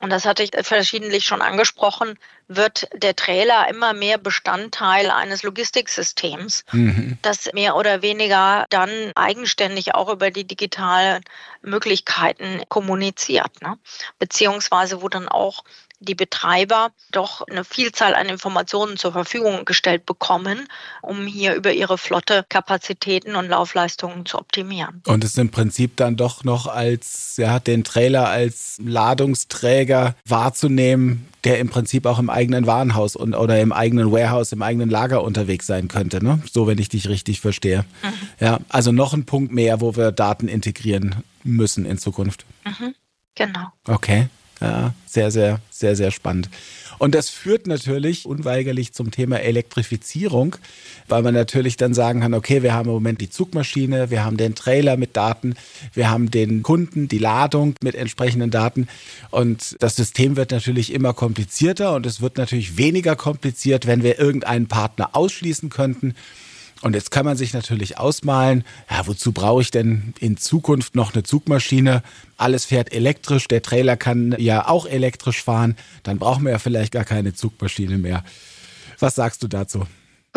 und 0.00 0.10
das 0.10 0.26
hatte 0.26 0.44
ich 0.44 0.50
verschiedentlich 0.62 1.24
schon 1.24 1.42
angesprochen, 1.42 2.18
wird 2.46 2.88
der 2.94 3.16
Trailer 3.16 3.68
immer 3.68 3.94
mehr 3.94 4.16
Bestandteil 4.16 5.10
eines 5.10 5.42
Logistiksystems, 5.42 6.64
mhm. 6.70 7.18
das 7.22 7.52
mehr 7.52 7.74
oder 7.74 8.00
weniger 8.00 8.64
dann 8.70 8.90
eigenständig 9.16 9.96
auch 9.96 10.08
über 10.08 10.30
die 10.30 10.44
digitalen 10.44 11.22
Möglichkeiten 11.62 12.62
kommuniziert, 12.68 13.60
ne? 13.60 13.76
beziehungsweise 14.20 15.02
wo 15.02 15.08
dann 15.08 15.28
auch 15.28 15.64
die 16.00 16.14
Betreiber 16.14 16.90
doch 17.10 17.42
eine 17.48 17.64
Vielzahl 17.64 18.14
an 18.14 18.28
Informationen 18.28 18.96
zur 18.96 19.12
Verfügung 19.12 19.64
gestellt 19.64 20.06
bekommen, 20.06 20.68
um 21.02 21.26
hier 21.26 21.54
über 21.54 21.72
ihre 21.72 21.98
Flotte 21.98 22.44
Kapazitäten 22.48 23.34
und 23.34 23.48
Laufleistungen 23.48 24.24
zu 24.24 24.38
optimieren. 24.38 25.02
Und 25.06 25.24
es 25.24 25.36
im 25.36 25.50
Prinzip 25.50 25.96
dann 25.96 26.16
doch 26.16 26.44
noch 26.44 26.66
als, 26.66 27.36
ja, 27.36 27.58
den 27.58 27.84
Trailer 27.84 28.28
als 28.28 28.78
Ladungsträger 28.84 30.14
wahrzunehmen, 30.24 31.26
der 31.44 31.58
im 31.58 31.68
Prinzip 31.68 32.06
auch 32.06 32.18
im 32.18 32.30
eigenen 32.30 32.66
Warenhaus 32.66 33.16
und, 33.16 33.34
oder 33.34 33.60
im 33.60 33.72
eigenen 33.72 34.12
Warehouse, 34.12 34.52
im 34.52 34.62
eigenen 34.62 34.90
Lager 34.90 35.22
unterwegs 35.22 35.66
sein 35.66 35.88
könnte, 35.88 36.22
ne? 36.22 36.42
So, 36.50 36.66
wenn 36.66 36.78
ich 36.78 36.88
dich 36.88 37.08
richtig 37.08 37.40
verstehe. 37.40 37.84
Mhm. 38.02 38.28
Ja, 38.40 38.58
also 38.68 38.92
noch 38.92 39.14
ein 39.14 39.24
Punkt 39.24 39.52
mehr, 39.52 39.80
wo 39.80 39.96
wir 39.96 40.12
Daten 40.12 40.48
integrieren 40.48 41.22
müssen 41.44 41.86
in 41.86 41.98
Zukunft. 41.98 42.44
Mhm. 42.64 42.94
Genau. 43.34 43.68
Okay. 43.86 44.28
Ja, 44.60 44.92
sehr, 45.06 45.30
sehr, 45.30 45.60
sehr, 45.70 45.94
sehr 45.94 46.10
spannend. 46.10 46.48
Und 46.98 47.14
das 47.14 47.30
führt 47.30 47.68
natürlich 47.68 48.26
unweigerlich 48.26 48.92
zum 48.92 49.12
Thema 49.12 49.40
Elektrifizierung, 49.40 50.56
weil 51.06 51.22
man 51.22 51.32
natürlich 51.32 51.76
dann 51.76 51.94
sagen 51.94 52.20
kann, 52.20 52.34
okay, 52.34 52.64
wir 52.64 52.74
haben 52.74 52.88
im 52.88 52.94
Moment 52.94 53.20
die 53.20 53.30
Zugmaschine, 53.30 54.10
wir 54.10 54.24
haben 54.24 54.36
den 54.36 54.56
Trailer 54.56 54.96
mit 54.96 55.16
Daten, 55.16 55.54
wir 55.94 56.10
haben 56.10 56.30
den 56.30 56.64
Kunden, 56.64 57.06
die 57.06 57.18
Ladung 57.18 57.74
mit 57.82 57.94
entsprechenden 57.94 58.50
Daten 58.50 58.88
und 59.30 59.76
das 59.78 59.94
System 59.94 60.36
wird 60.36 60.50
natürlich 60.50 60.92
immer 60.92 61.14
komplizierter 61.14 61.94
und 61.94 62.04
es 62.04 62.20
wird 62.20 62.36
natürlich 62.36 62.76
weniger 62.76 63.14
kompliziert, 63.14 63.86
wenn 63.86 64.02
wir 64.02 64.18
irgendeinen 64.18 64.66
Partner 64.66 65.10
ausschließen 65.12 65.70
könnten 65.70 66.16
und 66.80 66.94
jetzt 66.94 67.10
kann 67.10 67.24
man 67.24 67.36
sich 67.36 67.52
natürlich 67.52 67.98
ausmalen, 67.98 68.64
ja, 68.90 69.06
wozu 69.06 69.32
brauche 69.32 69.62
ich 69.62 69.70
denn 69.70 70.14
in 70.20 70.36
Zukunft 70.36 70.94
noch 70.94 71.12
eine 71.12 71.24
Zugmaschine? 71.24 72.02
Alles 72.36 72.64
fährt 72.64 72.92
elektrisch, 72.92 73.48
der 73.48 73.62
Trailer 73.62 73.96
kann 73.96 74.34
ja 74.38 74.68
auch 74.68 74.86
elektrisch 74.86 75.42
fahren, 75.42 75.76
dann 76.04 76.18
brauchen 76.18 76.44
wir 76.44 76.52
ja 76.52 76.58
vielleicht 76.58 76.92
gar 76.92 77.04
keine 77.04 77.34
Zugmaschine 77.34 77.98
mehr. 77.98 78.24
Was 79.00 79.16
sagst 79.16 79.42
du 79.42 79.48
dazu? 79.48 79.86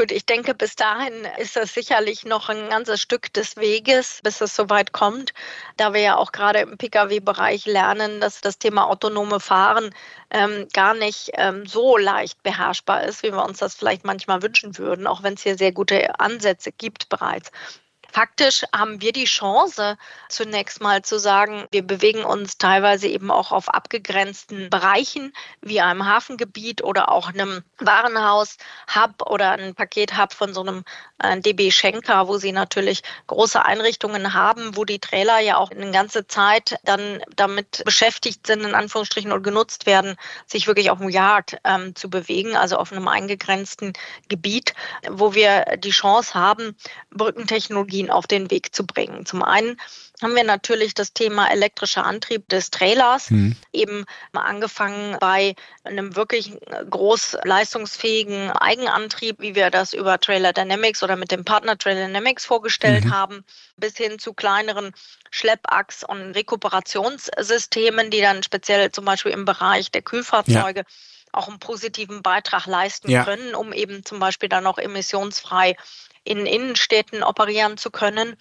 Gut, 0.02 0.12
ich 0.12 0.26
denke, 0.26 0.56
bis 0.56 0.76
dahin 0.76 1.28
ist 1.38 1.56
das 1.56 1.76
sicherlich 1.76 2.26
noch 2.26 2.50
ein 2.50 2.70
ganzes 2.70 3.00
Stück 3.00 3.32
des 3.34 3.56
Weges, 3.58 4.20
bis 4.24 4.42
es 4.42 4.56
soweit 4.56 4.94
kommt, 4.94 5.32
da 5.78 5.94
wir 5.94 6.02
ja 6.02 6.18
auch 6.18 6.32
gerade 6.32 6.58
im 6.62 6.76
Pkw-Bereich 6.76 7.68
lernen, 7.68 8.20
dass 8.20 8.42
das 8.42 8.58
Thema 8.58 8.88
autonome 8.88 9.40
Fahren 9.40 9.94
ähm, 10.32 10.68
gar 10.74 10.96
nicht 10.96 11.30
ähm, 11.36 11.68
so 11.68 11.98
leicht 11.98 12.42
beherrschbar 12.42 13.04
ist, 13.04 13.22
wie 13.22 13.32
wir 13.32 13.46
uns 13.46 13.60
das 13.60 13.76
vielleicht 13.76 14.04
manchmal 14.04 14.42
wünschen 14.42 14.76
würden, 14.80 15.06
auch 15.06 15.22
wenn 15.22 15.36
es 15.36 15.44
hier 15.44 15.56
sehr 15.56 15.72
gute 15.72 16.20
Ansätze 16.20 16.72
gibt 16.72 17.08
bereits. 17.10 17.52
Faktisch 18.12 18.64
haben 18.76 19.02
wir 19.02 19.14
die 19.14 19.26
Chance, 19.26 19.98
zunächst 20.28 20.82
mal 20.82 21.02
zu 21.02 21.18
sagen, 21.18 21.66
wir 21.72 21.82
bewegen 21.82 22.26
uns 22.26 22.58
teilweise 22.58 23.08
eben 23.08 23.32
auch 23.32 23.54
auf 23.54 23.70
abgegrenzten 23.70 24.70
Bereichen, 24.70 25.32
wie 25.62 25.80
einem 25.80 26.06
Hafengebiet 26.06 26.84
oder 26.84 27.10
auch 27.10 27.30
einem 27.30 27.64
Warenhaus-Hub 27.80 29.30
oder 29.30 29.52
ein 29.52 29.76
Pakethub 29.76 30.34
von 30.34 30.54
so 30.54 30.62
einem 30.62 30.84
äh, 31.20 31.40
DB 31.40 31.72
Schenker, 31.72 32.28
wo 32.28 32.38
sie 32.38 32.52
natürlich 32.52 33.02
große 33.28 33.64
Einrichtungen 33.64 34.34
haben, 34.34 34.76
wo 34.76 34.84
die 34.84 35.00
Trailer 35.00 35.40
ja 35.40 35.56
auch 35.56 35.72
eine 35.72 35.92
ganze 35.92 36.28
Zeit 36.28 36.76
dann 36.84 37.24
damit 37.36 37.82
beschäftigt 37.86 38.46
sind, 38.46 38.66
in 38.66 38.76
Anführungsstrichen, 38.76 39.32
und 39.32 39.44
genutzt 39.44 39.86
werden, 39.86 40.18
sich 40.48 40.68
wirklich 40.68 40.92
auf 40.92 41.00
dem 41.00 41.10
Yard 41.10 41.58
ähm, 41.64 41.96
zu 41.96 42.10
bewegen, 42.10 42.58
also 42.58 42.76
auf 42.76 42.92
einem 42.92 43.08
eingegrenzten 43.08 43.94
Gebiet, 44.28 44.74
wo 45.10 45.34
wir 45.34 45.78
die 45.78 45.92
Chance 45.92 46.34
haben, 46.34 46.76
Brückentechnologie 47.12 48.01
Technologien 48.02 48.10
auf 48.10 48.28
den 48.28 48.52
Weg 48.52 48.74
zu 48.74 48.86
bringen. 48.86 49.26
Zum 49.26 49.44
einen 49.44 49.78
haben 50.22 50.36
wir 50.36 50.44
natürlich 50.44 50.94
das 50.94 51.14
Thema 51.14 51.50
elektrischer 51.50 52.06
Antrieb 52.06 52.48
des 52.50 52.70
Trailers, 52.70 53.32
mhm. 53.32 53.56
eben 53.74 54.06
angefangen 54.34 55.18
bei 55.20 55.56
einem 55.84 56.16
wirklich 56.16 56.54
groß 56.90 57.38
leistungsfähigen 57.44 58.52
Eigenantrieb, 58.52 59.40
wie 59.40 59.56
wir 59.56 59.70
das 59.72 59.94
über 59.94 60.20
Trailer 60.20 60.54
Dynamics 60.54 61.02
oder 61.02 61.16
mit 61.16 61.32
dem 61.32 61.44
Partner 61.44 61.78
Trailer 61.78 62.08
Dynamics 62.08 62.46
vorgestellt 62.46 63.06
mhm. 63.06 63.14
haben, 63.14 63.46
bis 63.78 63.98
hin 63.98 64.20
zu 64.20 64.34
kleineren 64.34 64.92
Schleppachs- 65.32 66.04
und 66.04 66.34
Rekuperationssystemen, 66.34 68.12
die 68.12 68.22
dann 68.22 68.44
speziell 68.44 68.92
zum 68.92 69.06
Beispiel 69.06 69.32
im 69.32 69.46
Bereich 69.46 69.92
der 69.92 70.02
Kühlfahrzeuge 70.02 70.82
ja 70.82 70.86
auch 71.34 71.48
einen 71.48 71.60
positiven 71.60 72.22
Beitrag 72.22 72.66
leisten 72.66 73.10
ja. 73.10 73.24
können, 73.24 73.56
um 73.56 73.72
eben 73.72 74.04
zum 74.04 74.20
Beispiel 74.20 74.50
dann 74.50 74.68
auch 74.68 74.78
emissionsfrei 74.78 75.78
in 76.24 76.46
Innenstädten 76.46 77.24
operieren 77.24 77.78
zu 77.78 77.92
können 77.92 78.38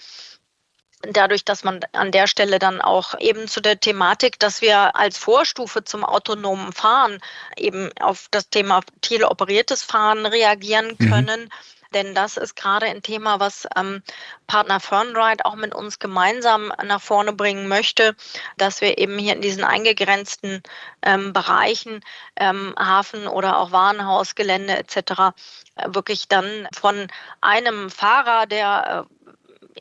dadurch, 1.02 1.44
dass 1.44 1.64
man 1.64 1.80
an 1.92 2.12
der 2.12 2.26
Stelle 2.26 2.58
dann 2.58 2.80
auch 2.80 3.18
eben 3.18 3.48
zu 3.48 3.60
der 3.60 3.80
Thematik, 3.80 4.38
dass 4.38 4.60
wir 4.60 4.96
als 4.96 5.16
Vorstufe 5.16 5.84
zum 5.84 6.04
autonomen 6.04 6.72
Fahren 6.72 7.20
eben 7.56 7.90
auf 8.00 8.26
das 8.30 8.50
Thema 8.50 8.80
teleoperiertes 9.00 9.82
Fahren 9.82 10.26
reagieren 10.26 10.96
mhm. 10.98 11.10
können. 11.10 11.40
Mhm. 11.44 11.50
Denn 11.94 12.14
das 12.14 12.36
ist 12.36 12.56
gerade 12.56 12.86
ein 12.86 13.02
Thema, 13.02 13.40
was 13.40 13.66
ähm, 13.76 14.02
Partner 14.46 14.80
Fernride 14.80 15.44
auch 15.44 15.56
mit 15.56 15.74
uns 15.74 15.98
gemeinsam 15.98 16.72
nach 16.84 17.00
vorne 17.00 17.32
bringen 17.32 17.68
möchte, 17.68 18.14
dass 18.56 18.80
wir 18.80 18.98
eben 18.98 19.18
hier 19.18 19.34
in 19.34 19.40
diesen 19.40 19.64
eingegrenzten 19.64 20.62
ähm, 21.02 21.32
Bereichen, 21.32 22.00
ähm, 22.36 22.74
Hafen 22.78 23.26
oder 23.26 23.58
auch 23.58 23.72
Warenhausgelände 23.72 24.76
etc., 24.76 24.96
äh, 24.96 25.86
wirklich 25.88 26.28
dann 26.28 26.68
von 26.72 27.08
einem 27.40 27.90
Fahrer, 27.90 28.46
der 28.46 29.06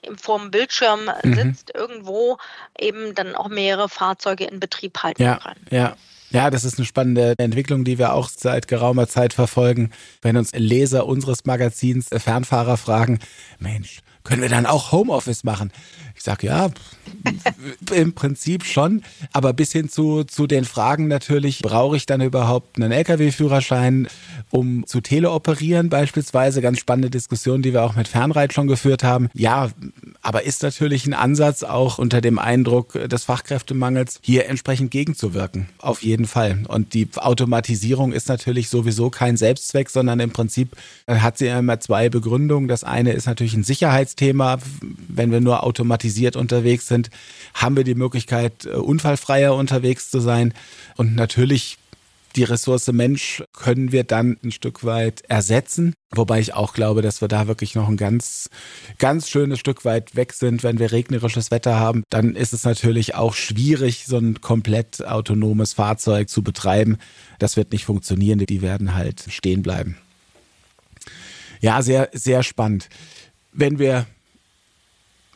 äh, 0.03 0.15
vor 0.15 0.39
dem 0.39 0.51
Bildschirm 0.51 1.09
mhm. 1.23 1.33
sitzt, 1.33 1.71
irgendwo 1.73 2.37
eben 2.77 3.15
dann 3.15 3.35
auch 3.35 3.47
mehrere 3.47 3.89
Fahrzeuge 3.89 4.45
in 4.45 4.59
Betrieb 4.59 5.03
halten 5.03 5.23
ja, 5.23 5.37
können. 5.37 5.65
Ja, 5.69 5.95
ja, 6.31 6.49
das 6.49 6.63
ist 6.63 6.77
eine 6.77 6.85
spannende 6.85 7.33
Entwicklung, 7.37 7.83
die 7.83 7.97
wir 7.97 8.13
auch 8.13 8.29
seit 8.29 8.67
geraumer 8.67 9.07
Zeit 9.07 9.33
verfolgen. 9.33 9.91
Wenn 10.21 10.37
uns 10.37 10.51
Leser 10.53 11.07
unseres 11.07 11.45
Magazins 11.45 12.11
äh, 12.11 12.19
Fernfahrer 12.19 12.77
fragen, 12.77 13.19
Mensch, 13.59 14.01
können 14.23 14.41
wir 14.41 14.49
dann 14.49 14.65
auch 14.65 14.91
Homeoffice 14.91 15.43
machen? 15.43 15.71
Ich 16.15 16.23
sage 16.23 16.47
ja, 16.47 16.69
im 17.95 18.13
Prinzip 18.13 18.65
schon, 18.65 19.03
aber 19.31 19.53
bis 19.53 19.71
hin 19.71 19.87
zu, 19.87 20.25
zu 20.25 20.47
den 20.47 20.65
Fragen 20.65 21.07
natürlich, 21.07 21.59
brauche 21.59 21.95
ich 21.95 22.05
dann 22.05 22.19
überhaupt 22.19 22.75
einen 22.75 22.91
Lkw-Führerschein, 22.91 24.09
um 24.49 24.85
zu 24.85 24.99
teleoperieren 24.99 25.89
beispielsweise? 25.89 26.61
Ganz 26.61 26.79
spannende 26.79 27.09
Diskussion, 27.09 27.61
die 27.61 27.71
wir 27.71 27.83
auch 27.83 27.95
mit 27.95 28.09
Fernreit 28.09 28.51
schon 28.51 28.67
geführt 28.67 29.01
haben. 29.03 29.29
Ja, 29.33 29.69
aber 30.21 30.43
ist 30.43 30.61
natürlich 30.61 31.05
ein 31.05 31.13
Ansatz 31.13 31.63
auch 31.63 31.97
unter 31.99 32.19
dem 32.19 32.37
Eindruck 32.37 32.93
des 33.07 33.23
Fachkräftemangels 33.23 34.19
hier 34.21 34.49
entsprechend 34.49 34.91
gegenzuwirken. 34.91 35.69
Auf 35.77 36.03
jeden 36.03 36.25
Fall. 36.25 36.63
Und 36.67 36.93
die 36.93 37.07
Automatisierung 37.15 38.11
ist 38.11 38.27
natürlich 38.27 38.67
sowieso 38.67 39.09
kein 39.09 39.37
Selbstzweck, 39.37 39.89
sondern 39.89 40.19
im 40.19 40.31
Prinzip 40.31 40.75
hat 41.07 41.37
sie 41.37 41.47
immer 41.47 41.79
zwei 41.79 42.09
Begründungen. 42.09 42.67
Das 42.67 42.83
eine 42.83 43.13
ist 43.13 43.25
natürlich 43.25 43.53
ein 43.53 43.63
Sicherheitsthema. 44.19 44.59
Wenn 45.07 45.31
wir 45.31 45.41
nur 45.41 45.63
automatisiert 45.63 46.35
unterwegs 46.35 46.87
sind, 46.87 47.09
haben 47.53 47.75
wir 47.75 47.83
die 47.83 47.95
Möglichkeit, 47.95 48.65
äh, 48.65 48.69
unfallfreier 48.69 49.55
unterwegs 49.55 50.11
zu 50.11 50.19
sein. 50.19 50.53
Und 50.97 51.15
natürlich 51.15 51.77
die 52.35 52.43
Ressource 52.43 52.91
Mensch 52.91 53.43
können 53.53 53.91
wir 53.91 54.03
dann 54.03 54.37
ein 54.43 54.51
Stück 54.51 54.83
weit 54.83 55.21
ersetzen. 55.27 55.95
Wobei 56.11 56.39
ich 56.39 56.53
auch 56.53 56.73
glaube, 56.73 57.01
dass 57.01 57.21
wir 57.21 57.27
da 57.27 57.47
wirklich 57.47 57.73
noch 57.73 57.87
ein 57.87 57.97
ganz, 57.97 58.51
ganz 58.99 59.29
schönes 59.29 59.57
Stück 59.57 59.83
weit 59.83 60.15
weg 60.15 60.33
sind. 60.33 60.61
Wenn 60.61 60.77
wir 60.77 60.91
regnerisches 60.91 61.49
Wetter 61.49 61.79
haben, 61.79 62.03
dann 62.11 62.35
ist 62.35 62.53
es 62.53 62.65
natürlich 62.65 63.15
auch 63.15 63.33
schwierig, 63.33 64.05
so 64.05 64.17
ein 64.17 64.41
komplett 64.41 65.03
autonomes 65.05 65.73
Fahrzeug 65.73 66.29
zu 66.29 66.43
betreiben. 66.43 66.97
Das 67.39 67.57
wird 67.57 67.71
nicht 67.71 67.85
funktionieren. 67.85 68.37
Die 68.37 68.61
werden 68.61 68.93
halt 68.93 69.25
stehen 69.29 69.63
bleiben. 69.63 69.97
Ja, 71.61 71.81
sehr, 71.81 72.09
sehr 72.13 72.43
spannend. 72.43 72.89
Wenn 73.51 73.79
wir 73.79 74.05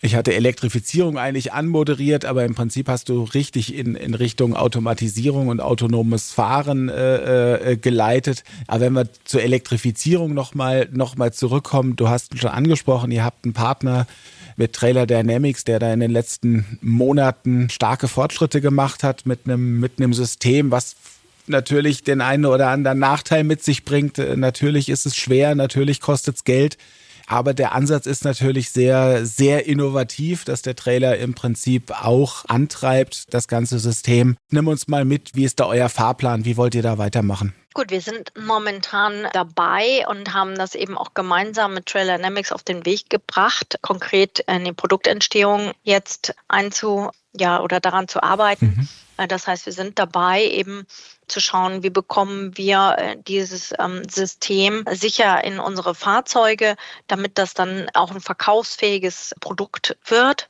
ich 0.06 0.16
hatte 0.16 0.34
Elektrifizierung 0.34 1.18
eigentlich 1.18 1.54
anmoderiert, 1.54 2.26
aber 2.26 2.44
im 2.44 2.56
Prinzip 2.56 2.90
hast 2.90 3.08
du 3.08 3.24
richtig 3.24 3.74
in, 3.74 3.96
in 3.96 4.16
Richtung 4.16 4.54
Automatisierung 4.54 5.48
und 5.48 5.62
autonomes 5.62 6.34
Fahren 6.34 6.90
äh, 6.90 7.72
äh, 7.72 7.78
geleitet. 7.78 8.44
Aber 8.68 8.82
wenn 8.82 8.94
wir 8.94 9.08
zur 9.24 9.42
Elektrifizierung 9.42 10.34
nochmal 10.34 10.90
noch 10.92 11.16
mal 11.16 11.32
zurückkommen, 11.32 11.96
du 11.96 12.10
hast 12.10 12.38
schon 12.38 12.50
angesprochen, 12.50 13.12
ihr 13.12 13.24
habt 13.24 13.46
einen 13.46 13.54
Partner 13.54 14.06
mit 14.58 14.74
Trailer 14.74 15.08
Dynamics, 15.08 15.64
der 15.64 15.80
da 15.80 15.94
in 15.94 16.02
den 16.02 16.12
letzten 16.12 16.78
Monaten 16.82 17.70
starke 17.70 18.10
Fortschritte 18.10 18.60
gemacht 18.60 19.04
hat 19.04 19.26
mit 19.26 19.46
einem, 19.46 19.80
mit 19.80 20.00
einem 20.00 20.14
System, 20.14 20.70
was 20.70 20.98
natürlich 21.48 22.04
den 22.04 22.20
einen 22.20 22.46
oder 22.46 22.68
anderen 22.68 23.00
Nachteil 23.00 23.46
mit 23.46 23.64
sich 23.64 23.86
bringt. 23.86 24.18
Natürlich 24.18 24.90
ist 24.90 25.06
es 25.06 25.16
schwer, 25.16 25.56
natürlich 25.56 26.02
kostet 26.02 26.36
es 26.36 26.44
Geld. 26.44 26.78
Aber 27.28 27.54
der 27.54 27.74
Ansatz 27.74 28.06
ist 28.06 28.26
natürlich 28.26 28.72
sehr, 28.72 29.26
sehr 29.26 29.66
innovativ, 29.66 30.46
dass 30.46 30.62
der 30.62 30.76
Trailer 30.76 31.18
im 31.18 31.34
Prinzip 31.34 31.92
auch 31.92 32.46
antreibt, 32.48 33.34
das 33.34 33.48
ganze 33.48 33.80
System. 33.80 34.38
Nimm 34.50 34.68
uns 34.68 34.88
mal 34.88 35.06
mit, 35.06 35.32
wie 35.34 35.46
ist 35.46 35.60
da 35.60 35.66
euer 35.66 35.90
Fahrplan? 35.90 36.46
Wie 36.46 36.58
wollt 36.58 36.76
ihr 36.76 36.84
da 36.84 36.98
weitermachen? 36.98 37.54
Gut, 37.74 37.90
wir 37.90 38.02
sind 38.02 38.32
momentan 38.40 39.28
dabei 39.34 40.06
und 40.08 40.34
haben 40.34 40.56
das 40.56 40.76
eben 40.76 40.96
auch 40.96 41.16
gemeinsam 41.16 41.74
mit 41.74 41.88
Trailer 41.88 42.18
Dynamics 42.18 42.52
auf 42.52 42.62
den 42.62 42.86
Weg 42.86 43.10
gebracht, 43.10 43.80
konkret 43.82 44.40
in 44.42 44.66
die 44.66 44.74
Produktentstehung 44.74 45.72
jetzt 45.82 46.36
einzu, 46.48 47.10
ja, 47.36 47.62
oder 47.62 47.80
daran 47.80 48.08
zu 48.08 48.22
arbeiten. 48.22 48.76
Mhm. 48.78 48.88
Das 49.28 49.48
heißt, 49.48 49.66
wir 49.66 49.74
sind 49.74 50.00
dabei, 50.00 50.44
eben 50.44 50.86
zu 51.28 51.40
schauen, 51.40 51.84
wie 51.84 51.90
bekommen 51.90 52.58
wir 52.58 52.96
äh, 52.98 53.18
dieses 53.28 53.74
ähm, 53.80 54.04
System 54.10 54.86
sicher 54.92 55.44
in 55.44 55.60
unsere 55.60 55.96
Fahrzeuge, 55.96 56.76
damit 57.08 57.38
das 57.38 57.54
dann 57.54 57.90
auch 57.94 58.12
ein 58.12 58.22
verkaufsfähiges 58.22 59.34
Produkt 59.40 59.98
wird. 60.06 60.50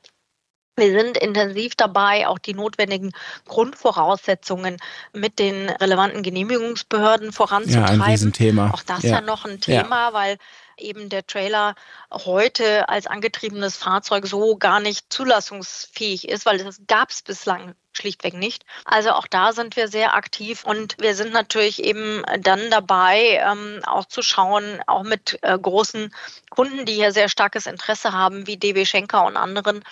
Wir 0.76 0.90
sind 0.90 1.16
intensiv 1.16 1.76
dabei, 1.76 2.26
auch 2.26 2.38
die 2.38 2.54
notwendigen 2.54 3.12
Grundvoraussetzungen 3.46 4.78
mit 5.12 5.38
den 5.38 5.68
relevanten 5.68 6.24
Genehmigungsbehörden 6.24 7.32
voranzutreiben. 7.32 8.00
Ja, 8.00 8.26
ein 8.26 8.32
Thema. 8.32 8.74
Auch 8.74 8.82
das 8.82 9.04
ja. 9.04 9.12
ja 9.12 9.20
noch 9.20 9.44
ein 9.44 9.60
Thema, 9.60 10.08
ja. 10.08 10.12
weil 10.12 10.38
eben 10.78 11.08
der 11.08 11.26
Trailer 11.26 11.74
heute 12.10 12.88
als 12.88 13.06
angetriebenes 13.06 13.76
Fahrzeug 13.76 14.26
so 14.26 14.56
gar 14.56 14.80
nicht 14.80 15.12
zulassungsfähig 15.12 16.28
ist, 16.28 16.46
weil 16.46 16.58
das 16.58 16.80
gab 16.86 17.10
es 17.10 17.22
bislang 17.22 17.74
schlichtweg 17.92 18.34
nicht. 18.34 18.64
Also 18.84 19.10
auch 19.10 19.26
da 19.26 19.52
sind 19.52 19.76
wir 19.76 19.88
sehr 19.88 20.14
aktiv 20.14 20.64
und 20.64 20.96
wir 21.00 21.14
sind 21.14 21.32
natürlich 21.32 21.82
eben 21.82 22.22
dann 22.40 22.70
dabei, 22.70 23.40
ähm, 23.44 23.80
auch 23.84 24.04
zu 24.06 24.22
schauen, 24.22 24.80
auch 24.86 25.04
mit 25.04 25.38
äh, 25.42 25.58
großen 25.58 26.12
Kunden, 26.50 26.84
die 26.86 26.94
hier 26.94 27.12
sehr 27.12 27.28
starkes 27.28 27.66
Interesse 27.66 28.12
haben, 28.12 28.46
wie 28.46 28.56
DB 28.56 28.84
Schenker 28.84 29.24
und 29.24 29.36
anderen, 29.36 29.84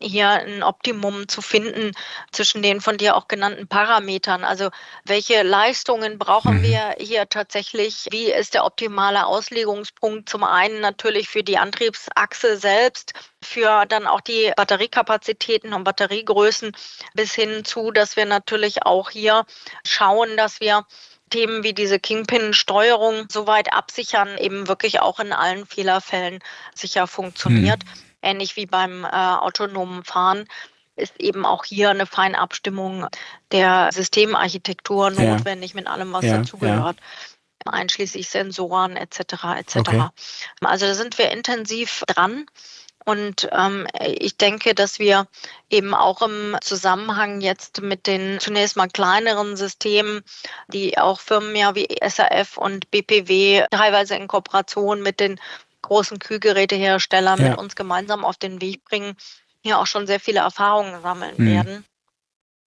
hier 0.00 0.28
ein 0.28 0.62
Optimum 0.62 1.28
zu 1.28 1.42
finden 1.42 1.92
zwischen 2.32 2.62
den 2.62 2.80
von 2.80 2.96
dir 2.96 3.16
auch 3.16 3.28
genannten 3.28 3.68
Parametern. 3.68 4.44
Also 4.44 4.70
welche 5.04 5.42
Leistungen 5.42 6.18
brauchen 6.18 6.58
mhm. 6.58 6.62
wir 6.62 6.96
hier 6.98 7.28
tatsächlich? 7.28 8.08
Wie 8.10 8.32
ist 8.32 8.54
der 8.54 8.64
optimale 8.64 9.26
Auslegungspunkt? 9.26 10.28
Zum 10.28 10.44
einen 10.44 10.80
natürlich 10.80 11.28
für 11.28 11.42
die 11.42 11.58
Antriebsachse 11.58 12.56
selbst, 12.56 13.12
für 13.42 13.84
dann 13.86 14.06
auch 14.06 14.20
die 14.20 14.52
Batteriekapazitäten 14.56 15.74
und 15.74 15.84
Batteriegrößen 15.84 16.72
bis 17.14 17.34
hin 17.34 17.64
zu, 17.64 17.90
dass 17.90 18.16
wir 18.16 18.24
natürlich 18.24 18.84
auch 18.84 19.10
hier 19.10 19.44
schauen, 19.86 20.36
dass 20.36 20.60
wir 20.60 20.86
Themen 21.28 21.62
wie 21.62 21.74
diese 21.74 22.00
Kingpin-Steuerung 22.00 23.26
soweit 23.30 23.72
absichern, 23.72 24.36
eben 24.38 24.66
wirklich 24.66 25.00
auch 25.00 25.20
in 25.20 25.32
allen 25.32 25.64
Fehlerfällen 25.64 26.40
sicher 26.74 27.06
funktioniert. 27.06 27.84
Mhm 27.84 28.09
ähnlich 28.22 28.56
wie 28.56 28.66
beim 28.66 29.04
äh, 29.04 29.08
autonomen 29.08 30.04
Fahren 30.04 30.46
ist 30.96 31.18
eben 31.18 31.46
auch 31.46 31.64
hier 31.64 31.90
eine 31.90 32.06
Feinabstimmung 32.06 33.06
der 33.52 33.90
Systemarchitektur 33.92 35.10
notwendig 35.10 35.70
ja. 35.72 35.76
mit 35.76 35.86
allem, 35.86 36.12
was 36.12 36.24
ja, 36.24 36.38
dazugehört. 36.38 36.96
Ja. 37.66 37.72
einschließlich 37.72 38.28
Sensoren 38.28 38.96
etc. 38.96 39.20
etc. 39.58 39.76
Okay. 39.76 40.08
Also 40.60 40.86
da 40.86 40.94
sind 40.94 41.18
wir 41.18 41.30
intensiv 41.30 42.04
dran. 42.06 42.46
Und 43.06 43.48
ähm, 43.52 43.86
ich 43.98 44.36
denke, 44.36 44.74
dass 44.74 44.98
wir 44.98 45.26
eben 45.70 45.94
auch 45.94 46.20
im 46.20 46.56
Zusammenhang 46.60 47.40
jetzt 47.40 47.80
mit 47.80 48.06
den 48.06 48.38
zunächst 48.40 48.76
mal 48.76 48.88
kleineren 48.88 49.56
Systemen, 49.56 50.22
die 50.68 50.98
auch 50.98 51.18
Firmen 51.18 51.56
ja 51.56 51.74
wie 51.74 51.88
SAF 52.06 52.58
und 52.58 52.90
BPW 52.90 53.64
teilweise 53.70 54.16
in 54.16 54.28
Kooperation 54.28 55.02
mit 55.02 55.18
den 55.18 55.40
großen 55.90 56.20
Kühlgerätehersteller 56.20 57.36
ja. 57.36 57.50
mit 57.50 57.58
uns 57.58 57.74
gemeinsam 57.74 58.24
auf 58.24 58.36
den 58.36 58.60
Weg 58.60 58.84
bringen, 58.84 59.16
hier 59.62 59.78
auch 59.78 59.86
schon 59.86 60.06
sehr 60.06 60.20
viele 60.20 60.40
Erfahrungen 60.40 61.02
sammeln 61.02 61.34
mhm. 61.36 61.46
werden 61.46 61.84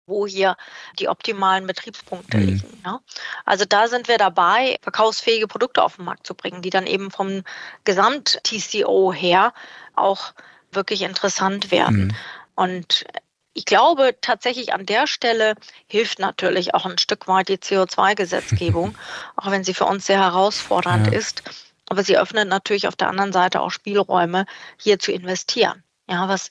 wo 0.05 0.27
hier 0.27 0.57
die 0.99 1.07
optimalen 1.07 1.65
Betriebspunkte 1.65 2.38
mhm. 2.38 2.45
liegen. 2.45 2.81
Ja? 2.86 2.99
Also 3.45 3.63
da 3.65 3.88
sind 3.88 4.07
wir 4.07 4.17
dabei, 4.17 4.77
verkaufsfähige 4.81 5.47
Produkte 5.47 5.81
auf 5.81 5.95
den 5.95 6.05
Markt 6.05 6.27
zu 6.27 6.36
bringen, 6.36 6.62
die 6.62 6.69
dann 6.69 6.88
eben 6.88 7.09
vom 7.09 7.43
Gesamt-TCO 7.86 9.13
her 9.13 9.53
auch 9.95 10.33
wirklich 10.71 11.03
interessant 11.03 11.71
werden. 11.71 12.07
Mhm. 12.07 12.15
Und 12.55 13.05
ich 13.53 13.65
glaube 13.65 14.15
tatsächlich 14.19 14.73
an 14.73 14.86
der 14.86 15.07
Stelle 15.07 15.55
hilft 15.88 16.19
natürlich 16.19 16.73
auch 16.73 16.86
ein 16.86 16.97
Stück 16.97 17.27
weit 17.27 17.47
die 17.49 17.57
CO2-Gesetzgebung, 17.57 18.97
auch 19.36 19.51
wenn 19.51 19.63
sie 19.63 19.73
für 19.73 19.86
uns 19.86 20.05
sehr 20.05 20.19
herausfordernd 20.19 21.07
ja. 21.07 21.13
ist. 21.13 21.43
Aber 21.89 22.03
sie 22.03 22.17
öffnet 22.17 22.47
natürlich 22.47 22.87
auf 22.87 22.95
der 22.95 23.09
anderen 23.09 23.33
Seite 23.33 23.61
auch 23.61 23.71
Spielräume, 23.71 24.45
hier 24.77 24.99
zu 24.99 25.11
investieren. 25.11 25.83
Ja, 26.09 26.27
was 26.27 26.49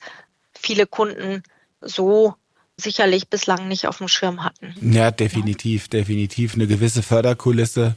viele 0.55 0.87
Kunden 0.87 1.43
so 1.81 2.35
sicherlich 2.77 3.29
bislang 3.29 3.69
nicht 3.69 3.87
auf 3.87 3.99
dem 3.99 4.09
Schirm 4.09 4.45
hatten. 4.45 4.75
Ja, 4.81 5.11
definitiv, 5.11 5.85
ja. 5.85 6.01
definitiv. 6.01 6.55
Eine 6.55 6.67
gewisse 6.67 7.03
Förderkulisse 7.03 7.95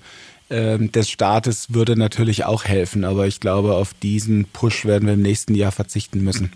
äh, 0.49 0.77
des 0.77 1.09
Staates 1.09 1.73
würde 1.73 1.95
natürlich 1.97 2.45
auch 2.45 2.65
helfen, 2.65 3.03
aber 3.03 3.27
ich 3.27 3.39
glaube, 3.39 3.75
auf 3.75 3.93
diesen 3.93 4.45
Push 4.45 4.85
werden 4.85 5.07
wir 5.07 5.13
im 5.13 5.21
nächsten 5.21 5.55
Jahr 5.55 5.71
verzichten 5.71 6.21
müssen. 6.21 6.51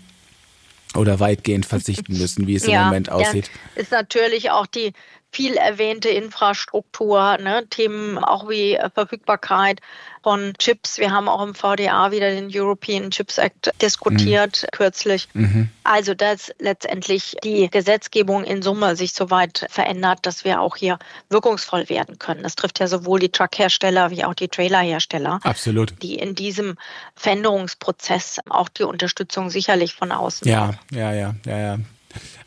Oder 0.96 1.20
weitgehend 1.20 1.66
verzichten 1.66 2.18
müssen, 2.18 2.48
wie 2.48 2.56
es 2.56 2.66
ja, 2.66 2.80
im 2.80 2.86
Moment 2.86 3.12
aussieht. 3.12 3.48
Ist 3.76 3.92
natürlich 3.92 4.50
auch 4.50 4.66
die 4.66 4.92
viel 5.32 5.56
erwähnte 5.56 6.08
Infrastruktur, 6.08 7.38
ne, 7.38 7.64
Themen 7.70 8.18
auch 8.18 8.48
wie 8.48 8.78
Verfügbarkeit 8.94 9.80
von 10.22 10.52
Chips. 10.58 10.98
Wir 10.98 11.12
haben 11.12 11.28
auch 11.28 11.42
im 11.42 11.54
VDA 11.54 12.10
wieder 12.10 12.30
den 12.30 12.50
European 12.52 13.10
Chips 13.10 13.38
Act 13.38 13.72
diskutiert 13.80 14.62
mhm. 14.62 14.66
kürzlich. 14.72 15.28
Mhm. 15.32 15.70
Also, 15.84 16.14
dass 16.14 16.52
letztendlich 16.58 17.36
die 17.44 17.70
Gesetzgebung 17.70 18.44
in 18.44 18.62
Summe 18.62 18.96
sich 18.96 19.12
so 19.14 19.30
weit 19.30 19.66
verändert, 19.70 20.20
dass 20.22 20.44
wir 20.44 20.60
auch 20.60 20.76
hier 20.76 20.98
wirkungsvoll 21.28 21.88
werden 21.88 22.18
können. 22.18 22.42
Das 22.42 22.56
trifft 22.56 22.80
ja 22.80 22.86
sowohl 22.86 23.20
die 23.20 23.30
Truckhersteller 23.30 24.10
wie 24.10 24.24
auch 24.24 24.34
die 24.34 24.48
Trailerhersteller. 24.48 25.40
Absolut. 25.42 25.94
Die 26.02 26.16
in 26.16 26.34
diesem 26.34 26.76
Veränderungsprozess 27.14 28.40
auch 28.48 28.68
die 28.68 28.82
Unterstützung 28.82 29.48
sicherlich 29.50 29.94
von 29.94 30.12
außen. 30.12 30.46
Ja, 30.46 30.66
brauchen. 30.66 30.78
ja, 30.90 31.12
ja, 31.12 31.34
ja, 31.46 31.58
ja. 31.58 31.78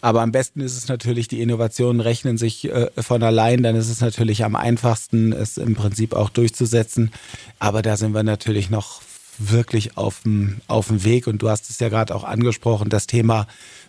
Aber 0.02 0.22
am 0.22 0.32
besten 0.32 0.60
ist 0.62 0.78
es 0.78 0.88
natürlich, 0.88 1.28
die 1.28 1.42
Innovationen 1.42 2.02
rechnen 2.02 2.38
sich 2.38 2.70
äh, 2.70 2.90
von 2.98 3.24
allein, 3.24 3.64
dann 3.64 3.76
ist 3.76 3.90
es 3.90 4.02
natürlich 4.02 4.44
am 4.44 4.56
einfachsten, 4.56 5.32
es 5.34 5.58
im 5.58 5.76
Prinzip 5.76 6.14
auch 6.14 6.30
durchzusetzen. 6.30 7.12
Aber 7.60 7.82
da 7.82 7.98
sind 7.98 8.14
wir 8.14 8.24
natürlich 8.24 8.70
noch 8.70 9.02
wirklich 9.38 9.98
auf 9.98 10.22
dem, 10.24 10.62
auf 10.68 10.88
dem 10.88 11.04
Weg. 11.04 11.28
Und 11.28 11.42
du 11.42 11.50
hast 11.50 11.70
es 11.70 11.80
ja 11.80 11.90
gerade 11.90 12.14
auch 12.16 12.24
angesprochen, 12.24 12.90
das 12.90 13.08
Thema, 13.08 13.48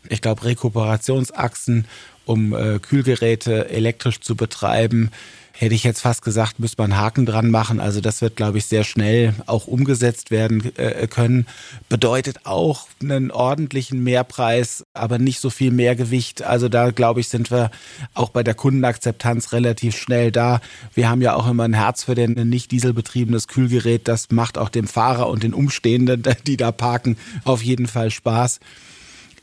ich 0.09 0.23
glaube, 0.23 0.45
Rekuperationsachsen, 0.45 1.87
um 2.25 2.55
äh, 2.55 2.79
Kühlgeräte 2.79 3.69
elektrisch 3.69 4.21
zu 4.21 4.37
betreiben 4.37 5.11
hätte 5.57 5.75
ich 5.75 5.85
jetzt 5.85 6.01
fast 6.01 6.23
gesagt, 6.23 6.59
müsste 6.59 6.83
man 6.83 6.97
Haken 6.97 7.27
dran 7.27 7.51
machen. 7.51 7.81
Also 7.81 8.01
das 8.01 8.21
wird, 8.21 8.35
glaube 8.35 8.59
ich, 8.59 8.67
sehr 8.67 8.83
schnell 8.83 9.35
auch 9.47 9.67
umgesetzt 9.67 10.33
werden 10.33 10.77
äh, 10.77 11.07
können. 11.07 11.47
Bedeutet 11.89 12.45
auch 12.45 12.89
einen 13.01 13.31
ordentlichen 13.31 14.03
Mehrpreis, 14.03 14.85
aber 14.95 15.19
nicht 15.19 15.41
so 15.41 15.51
viel 15.51 15.71
Mehrgewicht. 15.71 16.43
Also 16.43 16.69
da, 16.69 16.91
glaube 16.91 17.21
ich, 17.21 17.29
sind 17.29 17.53
wir 17.53 17.71
auch 18.15 18.31
bei 18.31 18.43
der 18.43 18.55
Kundenakzeptanz 18.55 19.53
relativ 19.53 19.97
schnell 19.97 20.33
da. 20.33 20.61
Wir 20.93 21.09
haben 21.09 21.23
ja 21.23 21.35
auch 21.35 21.49
immer 21.49 21.65
ein 21.65 21.75
Herz 21.75 22.03
für 22.03 22.13
ein 22.13 22.49
nicht 22.49 22.73
dieselbetriebenes 22.73 23.47
Kühlgerät. 23.47 24.09
Das 24.09 24.33
macht 24.33 24.59
auch 24.59 24.69
dem 24.69 24.89
Fahrer 24.89 25.29
und 25.29 25.45
den 25.45 25.55
Umstehenden, 25.55 26.25
die 26.49 26.57
da 26.57 26.73
parken, 26.73 27.17
auf 27.45 27.63
jeden 27.63 27.87
Fall 27.87 28.11
Spaß. 28.11 28.59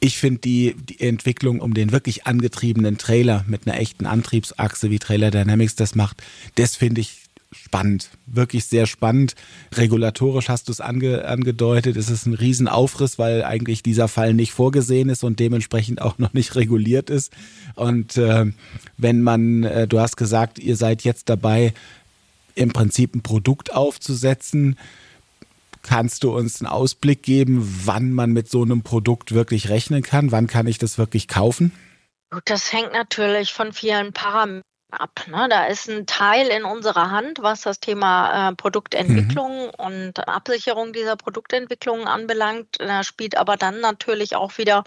Ich 0.04 0.18
finde 0.18 0.40
die, 0.40 0.76
die 0.76 1.00
Entwicklung 1.00 1.60
um 1.60 1.76
den 1.76 1.92
wirklich 1.92 2.26
angetriebenen 2.26 2.98
Trailer 2.98 3.46
mit 3.48 3.68
einer 3.68 3.80
echten 3.80 4.08
Antriebsachse, 4.08 4.90
wie 4.90 4.98
Trailer 4.98 5.30
Dynamics 5.30 5.76
das 5.76 5.94
macht, 5.94 6.24
das 6.56 6.76
finde 6.76 7.02
ich 7.02 7.22
spannend, 7.52 8.10
wirklich 8.26 8.66
sehr 8.66 8.88
spannend. 8.88 9.36
Regulatorisch 9.76 10.50
hast 10.50 10.70
du 10.70 10.72
es 10.72 10.82
ange, 10.82 11.26
angedeutet, 11.26 11.98
es 11.98 12.10
ist 12.10 12.26
ein 12.26 12.34
Riesenaufriss, 12.34 13.20
weil 13.20 13.44
eigentlich 13.44 13.84
dieser 13.84 14.08
Fall 14.08 14.34
nicht 14.34 14.54
vorgesehen 14.54 15.10
ist 15.10 15.24
und 15.24 15.40
dementsprechend 15.40 16.02
auch 16.02 16.18
noch 16.18 16.34
nicht 16.34 16.56
reguliert 16.56 17.12
ist. 17.12 17.32
Und 17.76 18.18
äh, 18.18 18.48
wenn 18.98 19.22
man, 19.22 19.64
äh, 19.64 19.88
du 19.88 20.00
hast 20.00 20.18
gesagt, 20.18 20.58
ihr 20.58 20.78
seid 20.78 21.04
jetzt 21.04 21.30
dabei, 21.30 21.74
im 22.56 22.74
Prinzip 22.74 23.16
ein 23.16 23.22
Produkt 23.22 23.74
aufzusetzen, 23.74 24.78
Kannst 25.82 26.24
du 26.24 26.36
uns 26.36 26.62
einen 26.62 26.72
Ausblick 26.72 27.24
geben, 27.24 27.82
wann 27.86 28.12
man 28.12 28.32
mit 28.32 28.50
so 28.50 28.62
einem 28.62 28.84
Produkt 28.84 29.34
wirklich 29.34 29.70
rechnen 29.70 30.04
kann? 30.04 30.32
Wann 30.32 30.48
kann 30.48 30.68
ich 30.68 30.78
das 30.78 30.98
wirklich 30.98 31.28
kaufen? 31.28 31.72
Gut, 32.30 32.44
das 32.46 32.72
hängt 32.72 32.94
natürlich 32.94 33.54
von 33.54 33.74
vielen 33.74 34.14
Parametern 34.14 34.62
ab. 34.92 35.22
Ne? 35.28 35.48
Da 35.50 35.66
ist 35.66 35.90
ein 35.90 36.06
Teil 36.06 36.48
in 36.48 36.64
unserer 36.64 37.12
Hand, 37.12 37.40
was 37.42 37.62
das 37.62 37.80
Thema 37.80 38.50
äh, 38.50 38.56
Produktentwicklung 38.56 39.68
mhm. 39.68 39.72
und 39.78 40.28
Absicherung 40.28 40.94
dieser 40.94 41.16
Produktentwicklung 41.16 42.08
anbelangt. 42.08 42.78
Da 42.80 43.04
spielt 43.04 43.38
aber 43.38 43.58
dann 43.58 43.80
natürlich 43.80 44.36
auch 44.36 44.58
wieder 44.58 44.84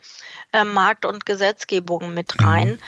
äh, 0.53 0.65
Markt 0.65 1.05
und 1.05 1.27
Gesetzgebung 1.27 2.15
mit 2.15 2.39
mhm. 2.39 2.47
rein. 2.47 2.69
Mhm 2.69 2.79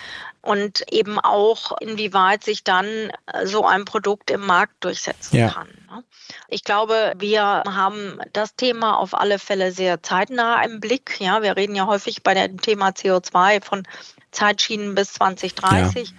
und 0.46 0.85
eben 0.92 1.18
auch, 1.18 1.76
inwieweit 1.80 2.44
sich 2.44 2.62
dann 2.62 2.87
äh, 2.87 3.46
so 3.46 3.66
ein 3.66 3.85
Produkt 3.85 4.30
im 4.30 4.46
Markt 4.46 4.85
durchsetzen 4.85 5.37
ja. 5.37 5.48
kann. 5.50 5.68
Ne? 5.90 6.04
Ich 6.48 6.62
glaube, 6.62 7.14
wir 7.18 7.42
haben 7.42 8.20
das 8.32 8.54
Thema 8.54 8.96
auf 8.96 9.14
alle 9.14 9.40
Fälle 9.40 9.72
sehr 9.72 10.02
zeitnah 10.02 10.62
im 10.62 10.78
Blick. 10.78 11.20
Ja, 11.20 11.42
wir 11.42 11.56
reden 11.56 11.74
ja 11.74 11.87
häufig 11.87 12.22
bei 12.22 12.35
dem 12.35 12.61
Thema 12.61 12.90
CO2 12.90 13.62
von 13.62 13.82
Zeitschienen 14.30 14.94
bis 14.94 15.14
2030. 15.14 16.14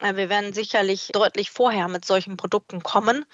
Ja. 0.00 0.10
Äh, 0.10 0.16
wir 0.16 0.28
werden 0.28 0.52
sicherlich 0.52 1.08
deutlich 1.12 1.50
vorher 1.50 1.88
mit 1.88 2.04
solchen 2.04 2.36
Produkten 2.36 2.82
kommen 2.82 3.24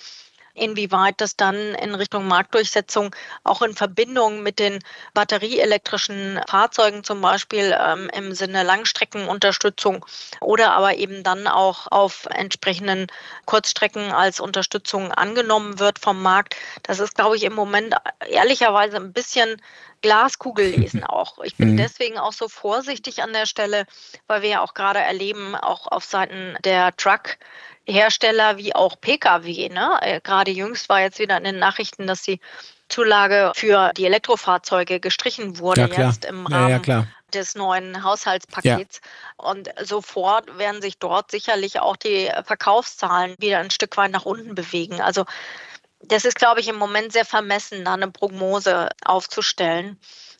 inwieweit 0.59 1.21
das 1.21 1.37
dann 1.37 1.57
in 1.57 1.94
Richtung 1.94 2.27
Marktdurchsetzung 2.27 3.14
auch 3.44 3.62
in 3.62 3.75
Verbindung 3.75 4.42
mit 4.42 4.59
den 4.59 4.79
batterieelektrischen 5.14 6.40
Fahrzeugen 6.49 7.05
zum 7.05 7.21
Beispiel 7.21 7.77
ähm, 7.79 8.11
im 8.14 8.35
Sinne 8.35 8.62
Langstreckenunterstützung 8.62 10.05
oder 10.40 10.73
aber 10.73 10.97
eben 10.97 11.23
dann 11.23 11.47
auch 11.47 11.87
auf 11.90 12.27
entsprechenden 12.31 13.07
Kurzstrecken 13.47 14.12
als 14.12 14.40
Unterstützung 14.40 15.12
angenommen 15.12 15.79
wird 15.79 15.99
vom 15.99 16.23
Markt. 16.23 16.57
Das 16.83 16.99
ist, 16.99 17.14
glaube 17.14 17.37
ich, 17.37 17.44
im 17.44 17.55
Moment 17.55 17.94
ehrlicherweise 18.29 18.97
ein 18.97 19.12
bisschen 19.12 19.61
Glaskugel 20.01 20.71
lesen 20.71 21.05
auch. 21.05 21.38
Ich 21.42 21.57
bin 21.57 21.73
mhm. 21.73 21.77
deswegen 21.77 22.18
auch 22.18 22.33
so 22.33 22.49
vorsichtig 22.49 23.23
an 23.23 23.33
der 23.33 23.47
Stelle, 23.47 23.87
weil 24.27 24.42
wir 24.42 24.49
ja 24.49 24.61
auch 24.62 24.75
gerade 24.75 25.01
erleben, 25.01 25.55
auch 25.55 25.87
auf 25.87 26.05
Seiten 26.05 26.57
der 26.64 26.97
Truck, 26.97 27.38
Hersteller 27.88 28.59
wie 28.59 28.74
auch 28.74 29.01
Pkw. 29.01 29.68
Ne? 29.70 29.98
Äh, 30.01 30.20
gerade 30.20 30.51
jüngst 30.51 30.88
war 30.88 31.01
jetzt 31.01 31.18
wieder 31.18 31.37
in 31.38 31.44
den 31.44 31.59
Nachrichten, 31.59 32.07
dass 32.07 32.22
die 32.22 32.40
Zulage 32.88 33.53
für 33.55 33.92
die 33.96 34.07
Elektrofahrzeuge 34.07 35.01
gestrichen 35.01 35.59
wurde 35.59 35.90
ja, 35.92 36.09
jetzt 36.09 36.24
im 36.24 36.46
Rahmen 36.46 36.83
ja, 36.85 36.94
ja, 37.01 37.07
des 37.35 37.55
neuen 37.55 38.03
Haushaltspakets. 38.03 39.01
Und 39.37 39.70
sofort 39.83 40.59
werden 40.59 40.81
sich 40.81 40.98
dort 40.98 41.31
sicherlich 41.31 41.81
auch 41.81 41.96
die 41.96 42.31
Verkaufszahlen 42.44 43.35
wieder 43.38 43.59
ein 43.59 43.70
Stück 43.70 43.96
weit 43.96 44.11
nach 44.11 44.24
unten 44.24 44.55
bewegen. 44.55 45.01
Also 45.01 45.24
das 46.01 46.25
ist, 46.25 46.37
glaube 46.37 46.61
ich, 46.61 46.69
im 46.69 46.77
Moment 46.77 47.13
sehr 47.13 47.25
vermessen, 47.25 47.85
da 47.85 47.95
eine 47.95 48.11
Prognose 48.11 48.89
aufzustellen. 49.05 49.99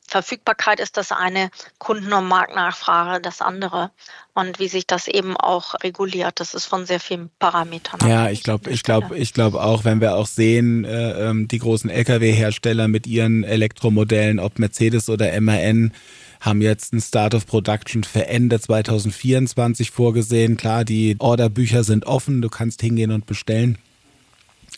Verfügbarkeit 0.09 0.81
ist 0.81 0.97
das 0.97 1.13
eine, 1.13 1.51
Kunden- 1.79 2.13
und 2.13 2.27
Marktnachfrage 2.27 3.21
das 3.21 3.43
andere. 3.43 3.91
Und 4.35 4.59
wie 4.59 4.69
sich 4.69 4.87
das 4.87 5.07
eben 5.07 5.37
auch 5.37 5.75
reguliert, 5.83 6.41
das 6.41 6.55
ist 6.55 6.65
von 6.65 6.87
sehr 6.87 6.99
vielen 6.99 7.31
Parametern. 7.39 8.01
Ja, 8.09 8.31
ich 8.31 8.43
glaube, 8.43 8.71
ich 8.71 8.83
glaube, 8.83 9.19
ich 9.19 9.35
glaube 9.35 9.63
auch, 9.63 9.85
wenn 9.85 10.01
wir 10.01 10.17
auch 10.17 10.27
sehen, 10.27 10.85
äh, 10.85 11.29
ähm, 11.29 11.47
die 11.47 11.59
großen 11.59 11.91
Lkw-Hersteller 11.91 12.89
mit 12.89 13.07
ihren 13.07 13.45
Elektromodellen, 13.45 14.39
ob 14.39 14.59
Mercedes 14.59 15.11
oder 15.11 15.39
MAN, 15.41 15.93
haben 16.41 16.63
jetzt 16.63 16.95
ein 16.95 17.01
Start 17.01 17.35
of 17.35 17.47
Production 17.47 18.05
für 18.05 18.29
Ende 18.29 18.61
2024 18.61 19.91
vorgesehen. 19.91 20.57
Klar, 20.57 20.85
die 20.85 21.17
Orderbücher 21.19 21.85
sind 21.85 22.07
offen, 22.07 22.41
du 22.41 22.49
kannst 22.49 22.81
hingehen 22.81 23.11
und 23.11 23.27
bestellen. 23.27 23.77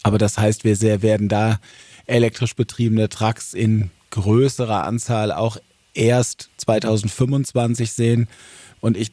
Aber 0.02 0.18
das 0.18 0.38
heißt, 0.38 0.64
wir 0.64 0.76
sehr 0.76 1.02
werden 1.02 1.28
da 1.28 1.60
elektrisch 2.06 2.54
betriebene 2.54 3.08
Trucks 3.08 3.54
in 3.54 3.90
größerer 4.10 4.84
Anzahl 4.84 5.32
auch 5.32 5.58
erst 5.94 6.50
2025 6.58 7.92
sehen. 7.92 8.28
Und 8.80 8.96
ich 8.96 9.12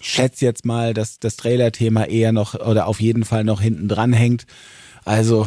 schätze 0.00 0.44
jetzt 0.44 0.64
mal, 0.64 0.94
dass 0.94 1.20
das 1.20 1.36
Trailer-Thema 1.36 2.04
eher 2.04 2.32
noch 2.32 2.54
oder 2.54 2.86
auf 2.86 3.00
jeden 3.00 3.24
Fall 3.24 3.44
noch 3.44 3.60
hinten 3.60 3.88
dran 3.88 4.12
hängt. 4.12 4.46
Also, 5.04 5.46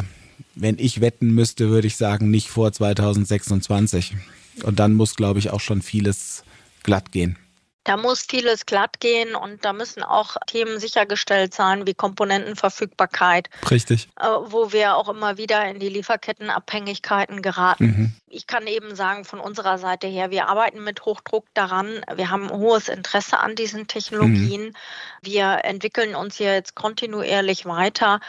wenn 0.54 0.78
ich 0.78 1.00
wetten 1.00 1.34
müsste, 1.34 1.68
würde 1.68 1.86
ich 1.86 1.96
sagen, 1.96 2.30
nicht 2.30 2.48
vor 2.48 2.72
2026. 2.72 4.16
Und 4.64 4.80
dann 4.80 4.94
muss, 4.94 5.14
glaube 5.14 5.38
ich, 5.38 5.50
auch 5.50 5.60
schon 5.60 5.82
vieles 5.82 6.44
glatt 6.82 7.12
gehen. 7.12 7.36
Da 7.84 7.96
muss 7.96 8.22
vieles 8.28 8.64
glatt 8.66 9.00
gehen 9.00 9.34
und 9.34 9.64
da 9.64 9.72
müssen 9.72 10.02
auch 10.02 10.36
Themen 10.46 10.78
sichergestellt 10.78 11.52
sein, 11.52 11.86
wie 11.86 11.94
Komponentenverfügbarkeit. 11.94 13.50
Richtig. 13.70 14.08
Äh, 14.20 14.26
wo 14.26 14.72
wir 14.72 14.96
auch 14.96 15.08
immer 15.08 15.36
wieder 15.36 15.68
in 15.68 15.80
die 15.80 15.88
Lieferkettenabhängigkeiten 15.88 17.42
geraten. 17.42 17.84
Mhm. 17.84 18.12
Ich 18.28 18.46
kann 18.46 18.66
eben 18.66 18.94
sagen, 18.94 19.24
von 19.24 19.40
unserer 19.40 19.76
Seite 19.78 20.06
her, 20.06 20.30
wir 20.30 20.48
arbeiten 20.48 20.82
mit 20.84 21.04
Hochdruck 21.04 21.44
daran. 21.52 22.00
Wir 22.14 22.30
haben 22.30 22.50
ein 22.50 22.58
hohes 22.58 22.88
Interesse 22.88 23.38
an 23.38 23.56
diesen 23.56 23.88
Technologien. 23.88 24.66
Mhm. 24.66 24.74
Wir 25.20 25.60
entwickeln 25.64 26.14
uns 26.14 26.36
hier 26.36 26.54
jetzt 26.54 26.74
kontinuierlich 26.74 27.66
weiter. 27.66 28.20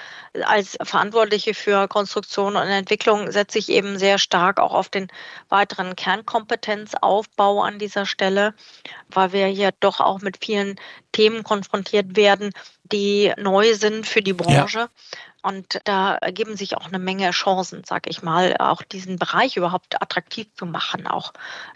Als 0.46 0.78
Verantwortliche 0.82 1.54
für 1.54 1.88
Konstruktion 1.88 2.58
und 2.58 2.68
Entwicklung 2.68 3.32
setze 3.32 3.60
ich 3.60 3.70
eben 3.70 3.98
sehr 3.98 4.18
stark 4.18 4.60
auch 4.60 4.74
auf 4.74 4.90
den 4.90 5.08
weiteren 5.48 5.96
Kernkompetenzaufbau 5.96 7.62
an 7.62 7.80
dieser 7.80 8.06
Stelle, 8.06 8.54
weil 9.10 9.32
wir 9.32 9.43
hier 9.48 9.72
doch 9.80 10.00
auch 10.00 10.22
mit 10.22 10.44
vielen 10.44 10.80
Themen 11.12 11.44
konfrontiert 11.44 12.16
werden, 12.16 12.52
die 12.84 13.32
neu 13.38 13.74
sind 13.74 14.06
für 14.06 14.22
die 14.22 14.34
Branche. 14.34 14.80
Ja. 14.80 14.90
Und 15.42 15.82
da 15.84 16.16
ergeben 16.16 16.56
sich 16.56 16.78
auch 16.78 16.88
eine 16.88 17.00
Menge 17.00 17.30
Chancen, 17.32 17.84
sag 17.86 18.08
ich 18.08 18.24
mal, 18.24 18.56
auch 18.60 18.82
diesen 18.82 19.18
Bereich 19.18 19.58
überhaupt 19.58 20.02
attraktiv 20.02 20.48
zu 20.56 20.66
machen, 20.66 21.06
auch 21.06 21.34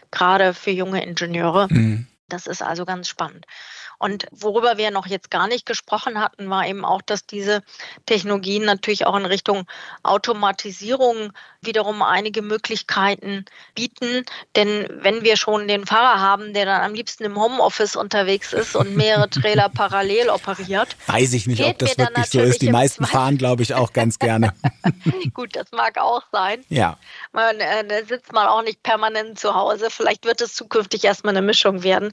gerade 0.10 0.54
für 0.54 0.72
junge 0.72 1.04
Ingenieure. 1.04 1.68
Mhm. 1.70 2.08
Das 2.30 2.48
ist 2.48 2.62
also 2.62 2.86
ganz 2.86 3.10
spannend. 3.10 3.46
Und 4.00 4.28
worüber 4.32 4.78
wir 4.78 4.92
noch 4.92 5.08
jetzt 5.08 5.32
gar 5.32 5.48
nicht 5.48 5.66
gesprochen 5.66 6.20
hatten, 6.20 6.50
war 6.50 6.68
eben 6.68 6.86
auch, 6.86 7.02
dass 7.02 7.26
diese 7.26 7.64
Technologien 8.06 8.64
natürlich 8.64 9.06
auch 9.06 9.16
in 9.16 9.26
Richtung 9.26 9.66
Automatisierung 10.04 11.34
wiederum 11.62 12.02
einige 12.02 12.42
Möglichkeiten 12.42 13.46
bieten. 13.74 14.24
Denn 14.56 14.88
wenn 14.90 15.24
wir 15.24 15.36
schon 15.36 15.68
den 15.68 15.86
Fahrer 15.86 16.20
haben, 16.20 16.54
der 16.54 16.66
dann 16.66 16.82
am 16.82 16.94
liebsten 16.94 17.24
im 17.24 17.42
Homeoffice 17.42 17.96
unterwegs 17.96 18.54
ist 18.54 18.76
und 18.76 18.96
mehrere 18.96 19.30
Trailer 19.32 19.70
parallel 19.70 20.30
operiert. 20.30 20.96
Weiß 21.08 21.34
ich 21.34 21.48
nicht, 21.48 21.64
ob 21.64 21.78
das 21.80 21.98
wirklich 21.98 22.30
so 22.30 22.42
ist. 22.42 22.62
Die 22.62 22.70
meisten 22.70 23.06
fahren, 23.06 23.38
glaube 23.38 23.64
ich, 23.64 23.74
auch 23.74 23.94
ganz 23.94 24.20
gerne. 24.20 24.54
Gut, 25.34 25.56
das 25.56 25.72
mag 25.72 25.98
auch 25.98 26.22
sein. 26.32 26.64
Ja. 26.70 26.98
Man 27.34 27.60
äh, 27.60 28.04
sitzt 28.08 28.32
man 28.32 28.48
auch 28.48 28.62
nicht 28.62 28.84
permanent 28.84 29.40
zu 29.40 29.56
Hause. 29.56 29.90
Vielleicht 29.90 30.26
wird 30.26 30.42
es 30.42 30.54
zukünftig 30.54 31.04
erstmal 31.04 31.36
eine 31.36 31.46
Mischung 31.46 31.84
werden. 31.84 32.12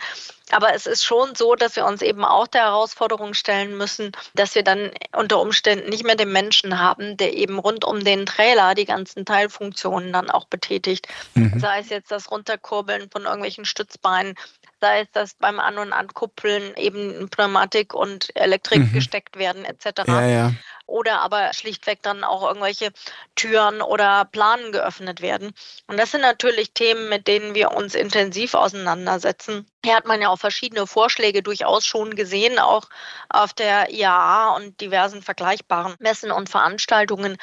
Aber 0.51 0.75
es 0.75 0.87
ist 0.87 1.05
schon 1.05 1.35
so, 1.35 1.55
dass 1.55 1.77
wir 1.77 1.87
uns 1.87 2.03
eben 2.03 2.25
auch 2.25 2.47
der 2.47 2.63
Herausforderung 2.63 3.35
stellen 3.35 3.77
müssen, 3.77 4.13
dass 4.35 4.55
wir 4.55 4.63
dann 4.63 4.91
unter 5.17 5.41
Umständen 5.41 5.89
nicht 5.89 6.05
mehr 6.05 6.17
den 6.17 6.33
Menschen 6.33 6.79
haben, 6.79 7.17
der 7.17 7.35
eben 7.35 7.59
rund 7.59 7.85
um 7.85 8.05
den 8.05 8.27
Trailer 8.27 8.75
die 8.75 8.85
ganzen 8.85 9.25
Teilfunktionen 9.25 10.13
dann 10.13 10.31
auch 10.31 10.45
betätigt. 10.45 11.09
Mhm. 11.35 11.59
Sei 11.59 11.81
es 11.81 11.89
jetzt 11.89 12.11
das 12.11 12.31
Runterkurbeln 12.31 13.11
von 13.11 13.23
irgendwelchen 13.23 13.65
Stützbeinen, 13.65 14.35
sei 14.81 15.01
es, 15.01 15.11
dass 15.13 15.35
beim 15.35 15.61
An- 15.61 15.79
und 15.79 15.95
Ankuppeln 15.95 16.77
eben 16.77 17.31
Pneumatik 17.31 17.95
und 17.95 18.29
Elektrik 18.37 18.81
mhm. 18.81 18.93
gesteckt 18.93 19.39
werden 19.39 19.65
etc. 19.65 20.07
Ja, 20.07 20.27
ja. 20.27 20.53
Oder 20.87 21.21
aber 21.21 21.53
schlichtweg 21.53 22.03
dann 22.03 22.25
auch 22.25 22.43
irgendwelche 22.43 22.93
Türen 23.35 23.81
oder 23.81 24.25
Planen 24.27 24.73
geöffnet 24.73 25.21
werden. 25.21 25.53
Und 25.87 25.99
das 25.99 26.11
sind 26.11 26.21
natürlich 26.21 26.73
Themen, 26.73 27.09
mit 27.09 27.27
denen 27.27 27.55
wir 27.55 27.73
uns 27.73 27.95
intensiv 27.95 28.55
auseinandersetzen. 28.55 29.67
Hier 29.85 29.97
hat 29.97 30.07
man 30.07 30.21
ja 30.21 30.29
auch 30.29 30.39
verschiedene 30.39 30.87
Vorschläge 30.87 31.43
durchaus 31.43 31.85
schon 31.87 32.15
gesehen, 32.15 32.59
auch 32.59 32.85
auf 33.29 33.53
der 33.53 33.91
IAA 33.91 34.57
und 34.57 34.81
diversen 34.81 35.23
vergleichbaren 35.23 35.95
Messen 35.99 36.31
und 36.31 36.49
Veranstaltungen. 36.49 37.39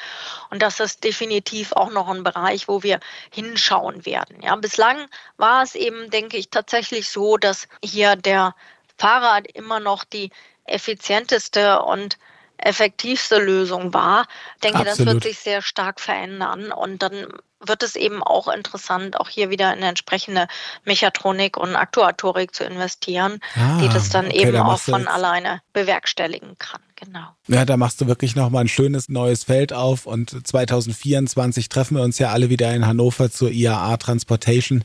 Und 0.50 0.62
das 0.62 0.80
ist 0.80 1.04
definitiv 1.04 1.72
auch 1.72 1.90
noch 1.90 2.08
ein 2.08 2.24
Bereich, 2.24 2.68
wo 2.68 2.82
wir 2.82 3.00
hinschauen 3.32 4.06
werden. 4.06 4.40
Ja, 4.42 4.54
bislang 4.56 5.06
war 5.36 5.62
es 5.62 5.74
eben, 5.74 6.10
denke 6.10 6.36
ich, 6.36 6.50
tatsächlich 6.50 7.08
so, 7.08 7.36
dass 7.36 7.68
hier 7.84 8.16
der 8.16 8.54
Fahrrad 8.98 9.50
immer 9.52 9.80
noch 9.80 10.04
die 10.04 10.30
effizienteste 10.64 11.82
und 11.82 12.18
effektivste 12.64 13.38
Lösung 13.38 13.92
war. 13.92 14.26
Ich 14.54 14.60
denke, 14.62 14.80
Absolut. 14.80 14.98
das 14.98 15.06
wird 15.06 15.22
sich 15.24 15.38
sehr 15.38 15.62
stark 15.62 16.00
verändern 16.00 16.72
und 16.72 17.02
dann 17.02 17.26
wird 17.60 17.82
es 17.82 17.96
eben 17.96 18.22
auch 18.22 18.48
interessant, 18.48 19.20
auch 19.20 19.28
hier 19.28 19.50
wieder 19.50 19.72
in 19.72 19.82
entsprechende 19.82 20.48
Mechatronik 20.84 21.56
und 21.56 21.76
Aktuatorik 21.76 22.54
zu 22.54 22.64
investieren, 22.64 23.40
ah, 23.56 23.78
die 23.80 23.88
das 23.88 24.10
dann 24.10 24.26
okay, 24.26 24.42
eben 24.42 24.52
da 24.52 24.64
auch 24.64 24.80
von 24.80 25.06
alleine 25.06 25.62
bewerkstelligen 25.72 26.58
kann. 26.58 26.82
Genau. 27.04 27.26
Ja, 27.48 27.64
da 27.64 27.76
machst 27.76 28.00
du 28.00 28.06
wirklich 28.06 28.36
nochmal 28.36 28.64
ein 28.64 28.68
schönes 28.68 29.08
neues 29.08 29.42
Feld 29.42 29.72
auf 29.72 30.06
und 30.06 30.46
2024 30.46 31.68
treffen 31.68 31.96
wir 31.96 32.04
uns 32.04 32.20
ja 32.20 32.30
alle 32.30 32.48
wieder 32.48 32.72
in 32.72 32.86
Hannover 32.86 33.28
zur 33.28 33.50
IAA 33.50 33.96
Transportation. 33.96 34.84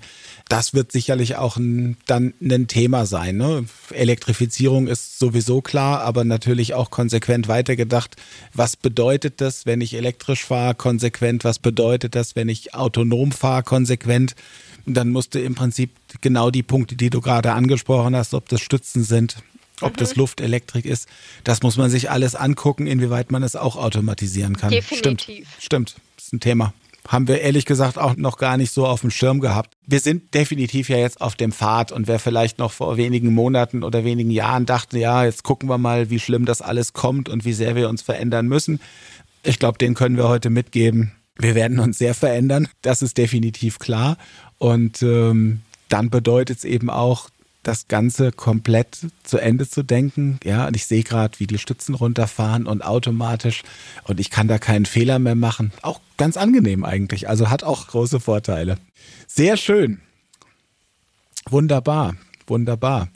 Das 0.50 0.74
wird 0.74 0.92
sicherlich 0.92 1.36
auch 1.36 1.58
ein, 1.58 1.96
dann 2.08 2.34
ein 2.42 2.68
Thema 2.68 3.06
sein. 3.06 3.38
Ne? 3.38 3.66
Elektrifizierung 3.92 4.88
ist 4.88 5.20
sowieso 5.20 5.62
klar, 5.62 6.02
aber 6.02 6.24
natürlich 6.24 6.74
auch 6.74 6.90
konsequent 6.90 7.48
weitergedacht. 7.48 8.16
Was 8.52 8.78
bedeutet 8.78 9.40
das, 9.40 9.68
wenn 9.68 9.82
ich 9.82 9.94
elektrisch 9.94 10.44
fahre, 10.44 10.74
konsequent? 10.74 11.44
Was 11.44 11.60
bedeutet 11.60 12.16
das, 12.16 12.36
wenn 12.36 12.50
ich 12.50 12.74
autonom 12.74 13.32
fahre, 13.32 13.62
konsequent? 13.62 14.36
Dann 14.88 15.10
musst 15.10 15.36
du 15.36 15.40
im 15.40 15.54
Prinzip 15.54 15.92
genau 16.22 16.50
die 16.50 16.64
Punkte, 16.64 16.96
die 16.96 17.12
du 17.12 17.22
gerade 17.22 17.52
angesprochen 17.52 18.16
hast, 18.16 18.34
ob 18.34 18.50
das 18.50 18.62
Stützen 18.62 19.04
sind, 19.04 19.38
ob 19.82 19.94
mhm. 19.94 19.98
das 19.98 20.16
Luftelektrik 20.16 20.86
ist, 20.86 21.08
das 21.44 21.62
muss 21.62 21.78
man 21.78 21.90
sich 21.90 22.10
alles 22.10 22.36
angucken, 22.36 22.88
inwieweit 22.88 23.32
man 23.32 23.44
es 23.44 23.56
auch 23.56 23.76
automatisieren 23.76 24.58
kann. 24.58 24.72
Definitiv. 24.72 25.48
Stimmt, 25.60 25.60
stimmt. 25.60 25.96
Das 26.16 26.26
ist 26.26 26.34
ein 26.34 26.40
Thema. 26.40 26.74
Haben 27.08 27.30
wir 27.30 27.40
ehrlich 27.40 27.66
gesagt 27.66 27.98
auch 27.98 28.18
noch 28.18 28.38
gar 28.38 28.58
nicht 28.58 28.74
so 28.74 28.86
auf 28.86 29.00
dem 29.02 29.12
Schirm 29.12 29.40
gehabt. 29.40 29.74
Wir 29.86 30.02
sind 30.02 30.34
definitiv 30.34 30.90
ja 30.90 30.98
jetzt 30.98 31.22
auf 31.22 31.36
dem 31.36 31.54
Pfad 31.54 31.94
und 31.94 32.08
wer 32.08 32.20
vielleicht 32.20 32.60
noch 32.60 32.74
vor 32.74 32.98
wenigen 32.98 33.34
Monaten 33.34 33.84
oder 33.84 34.04
wenigen 34.04 34.30
Jahren 34.30 34.66
dachte, 34.66 35.00
ja, 35.00 35.24
jetzt 35.24 35.44
gucken 35.44 35.70
wir 35.70 35.78
mal, 35.78 36.10
wie 36.10 36.20
schlimm 36.20 36.46
das 36.46 36.62
alles 36.62 36.92
kommt 36.92 37.30
und 37.30 37.46
wie 37.46 37.54
sehr 37.54 37.76
wir 37.76 37.88
uns 37.88 38.02
verändern 38.02 38.48
müssen. 38.48 38.82
Ich 39.44 39.58
glaube, 39.58 39.78
den 39.78 39.94
können 39.94 40.18
wir 40.18 40.28
heute 40.28 40.50
mitgeben. 40.50 41.14
Wir 41.38 41.56
werden 41.56 41.80
uns 41.80 41.98
sehr 41.98 42.14
verändern. 42.14 42.68
Das 42.82 43.02
ist 43.02 43.18
definitiv 43.18 43.80
klar. 43.80 44.18
Und 44.58 45.02
ähm, 45.02 45.62
dann 45.88 46.10
bedeutet 46.10 46.58
es 46.58 46.66
eben 46.66 46.90
auch, 46.90 47.30
das 47.68 47.90
Ganze 47.90 48.32
komplett 48.32 48.98
zu 49.24 49.38
Ende 49.38 49.68
zu 49.68 49.84
denken. 49.84 50.40
Ja, 50.44 50.68
und 50.68 50.76
ich 50.76 50.86
sehe 50.86 51.04
gerade, 51.04 51.40
wie 51.40 51.48
die 51.48 51.58
Stützen 51.58 51.96
runterfahren 51.96 52.66
und 52.66 52.82
automatisch 52.82 53.64
und 54.06 54.20
ich 54.22 54.30
kann 54.30 54.48
da 54.48 54.58
keinen 54.58 54.86
Fehler 54.86 55.20
mehr 55.20 55.36
machen. 55.36 55.74
Auch 55.82 56.00
ganz 56.16 56.38
angenehm 56.38 56.86
eigentlich. 56.86 57.28
Also 57.28 57.50
hat 57.50 57.64
auch 57.64 57.88
große 57.88 58.22
Vorteile. 58.22 58.78
Sehr 59.28 59.58
schön. 59.58 60.00
Wunderbar, 61.50 62.16
wunderbar. 62.48 63.10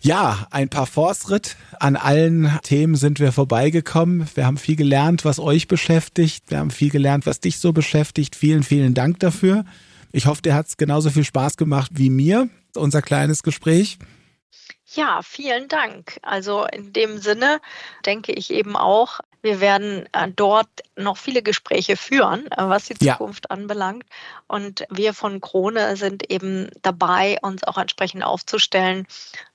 Ja, 0.00 0.46
ein 0.50 0.68
paar 0.68 0.86
Forstritt. 0.86 1.56
An 1.78 1.96
allen 1.96 2.50
Themen 2.62 2.94
sind 2.94 3.20
wir 3.20 3.32
vorbeigekommen. 3.32 4.26
Wir 4.34 4.46
haben 4.46 4.56
viel 4.56 4.76
gelernt, 4.76 5.24
was 5.24 5.38
euch 5.38 5.68
beschäftigt. 5.68 6.44
Wir 6.48 6.58
haben 6.58 6.70
viel 6.70 6.90
gelernt, 6.90 7.26
was 7.26 7.40
dich 7.40 7.58
so 7.58 7.72
beschäftigt. 7.72 8.34
Vielen, 8.36 8.62
vielen 8.62 8.94
Dank 8.94 9.20
dafür. 9.20 9.64
Ich 10.12 10.24
hoffe, 10.26 10.42
dir 10.42 10.54
hat 10.54 10.68
es 10.68 10.76
genauso 10.76 11.10
viel 11.10 11.24
Spaß 11.24 11.56
gemacht 11.56 11.90
wie 11.94 12.08
mir 12.08 12.48
unser 12.76 13.02
kleines 13.02 13.42
Gespräch. 13.42 13.98
Ja, 14.94 15.20
vielen 15.22 15.68
Dank. 15.68 16.18
Also 16.22 16.64
in 16.64 16.92
dem 16.92 17.18
Sinne 17.18 17.60
denke 18.06 18.32
ich 18.32 18.52
eben 18.52 18.76
auch, 18.76 19.20
wir 19.42 19.60
werden 19.60 20.08
äh, 20.12 20.28
dort 20.34 20.68
noch 20.96 21.16
viele 21.16 21.42
Gespräche 21.42 21.96
führen, 21.96 22.46
äh, 22.52 22.68
was 22.68 22.86
die 22.86 22.94
Zukunft 22.94 23.46
ja. 23.48 23.56
anbelangt. 23.56 24.04
Und 24.46 24.84
wir 24.90 25.12
von 25.12 25.40
Krone 25.40 25.96
sind 25.96 26.30
eben 26.30 26.70
dabei, 26.82 27.38
uns 27.42 27.64
auch 27.64 27.78
entsprechend 27.78 28.24
aufzustellen. 28.24 29.06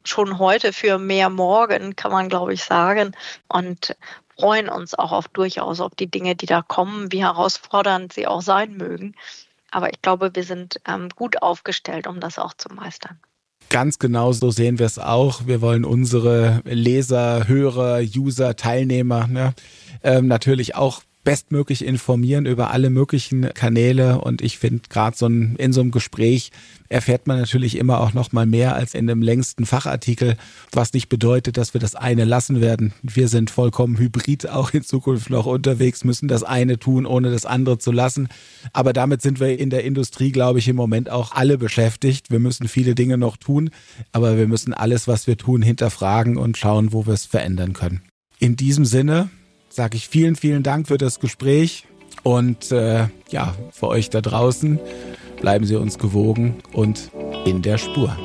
Schon 0.04 0.38
heute 0.38 0.74
für 0.74 0.98
mehr 0.98 1.30
morgen, 1.30 1.96
kann 1.96 2.12
man, 2.12 2.30
glaube 2.30 2.54
ich, 2.54 2.64
sagen. 2.64 3.16
Und 3.48 3.96
freuen 4.38 4.70
uns 4.70 4.94
auch 4.94 5.12
auf 5.12 5.28
durchaus 5.28 5.80
auf 5.80 5.96
die 5.96 6.10
Dinge, 6.10 6.36
die 6.36 6.46
da 6.46 6.62
kommen, 6.62 7.12
wie 7.12 7.24
herausfordernd 7.24 8.14
sie 8.14 8.28
auch 8.28 8.42
sein 8.42 8.76
mögen. 8.76 9.16
Aber 9.72 9.92
ich 9.92 10.02
glaube, 10.02 10.32
wir 10.34 10.44
sind 10.44 10.80
ähm, 10.88 11.10
gut 11.16 11.42
aufgestellt, 11.42 12.08
um 12.08 12.20
das 12.20 12.38
auch 12.38 12.54
zu 12.54 12.70
meistern. 12.74 13.20
Ganz 13.70 14.00
genau 14.00 14.34
so 14.34 14.52
sehen 14.52 14.80
wir 14.80 14.86
es 14.86 15.00
auch. 15.00 15.48
Wir 15.48 15.62
wollen 15.62 15.86
unsere 15.86 16.62
Leser, 16.66 17.48
Hörer, 17.48 18.02
User, 18.02 18.58
Teilnehmer 18.58 19.28
ne, 19.28 19.54
ähm, 20.04 20.28
natürlich 20.28 20.76
auch 20.76 21.02
bestmöglich 21.24 21.86
informieren 21.86 22.46
über 22.46 22.72
alle 22.72 22.90
möglichen 22.90 23.54
Kanäle. 23.54 24.22
Und 24.22 24.42
ich 24.42 24.58
finde, 24.58 24.82
gerade 24.90 25.16
so 25.16 25.28
ein, 25.28 25.56
in 25.58 25.74
so 25.74 25.82
einem 25.82 25.92
Gespräch 25.92 26.52
erfährt 26.90 27.28
man 27.28 27.40
natürlich 27.40 27.78
immer 27.78 28.00
auch 28.00 28.14
noch 28.14 28.32
mal 28.32 28.46
mehr 28.46 28.76
als 28.76 28.94
in 28.94 29.10
einem 29.10 29.22
längsten 29.22 29.66
Fachartikel, 29.66 30.36
was 30.72 30.94
nicht 30.94 31.10
bedeutet, 31.10 31.58
dass 31.58 31.74
wir 31.74 31.82
das 31.82 31.96
eine 31.96 32.26
lassen 32.26 32.60
werden. 32.60 32.94
Wir 33.04 33.28
sind 33.28 33.50
vollkommen 33.50 33.98
hybrid 33.98 34.50
auch 34.50 34.72
in 34.72 34.84
Zukunft 34.84 35.30
noch 35.30 35.46
unterwegs, 35.46 36.04
müssen 36.04 36.28
das 36.28 36.44
eine 36.44 36.80
tun, 36.80 37.06
ohne 37.06 37.32
das 37.32 37.46
andere 37.46 37.78
zu 37.78 37.92
lassen. 37.92 38.28
Aber 38.74 38.94
damit 38.94 39.22
sind 39.22 39.40
wir 39.40 39.58
in 39.60 39.70
der 39.70 39.84
Industrie, 39.84 40.32
glaube 40.32 40.60
ich, 40.60 40.68
im 40.68 40.76
Moment 40.76 41.10
auch 41.10 41.32
alle 41.34 41.58
beschäftigt. 41.58 42.32
Wir 42.32 42.40
müssen 42.40 42.68
viele 42.68 42.96
Dinge 42.96 43.18
noch 43.18 43.38
tun, 43.38 43.70
aber 44.12 44.38
wir 44.38 44.48
müssen 44.48 44.74
alles, 44.74 45.08
was 45.08 45.28
wir 45.28 45.38
tun, 45.38 45.62
hinterfragen 45.62 46.38
und 46.38 46.58
schauen, 46.58 46.94
wo 46.94 47.06
wir 47.06 47.14
es 47.14 47.26
verändern 47.26 47.74
können. 47.74 48.02
In 48.40 48.56
diesem 48.56 48.86
Sinne 48.86 49.30
sage 49.72 49.98
ich 49.98 50.08
vielen, 50.08 50.36
vielen 50.36 50.64
Dank 50.64 50.88
für 50.88 50.98
das 50.98 51.20
Gespräch 51.20 51.86
und 52.24 52.72
äh, 52.72 53.08
ja, 53.30 53.56
für 53.72 53.88
euch 53.88 54.10
da 54.10 54.22
draußen 54.22 54.80
bleiben 55.40 55.66
Sie 55.66 55.76
uns 55.76 55.98
gewogen 55.98 56.58
und 56.74 57.12
in 57.46 57.62
der 57.62 57.78
Spur. 57.78 58.16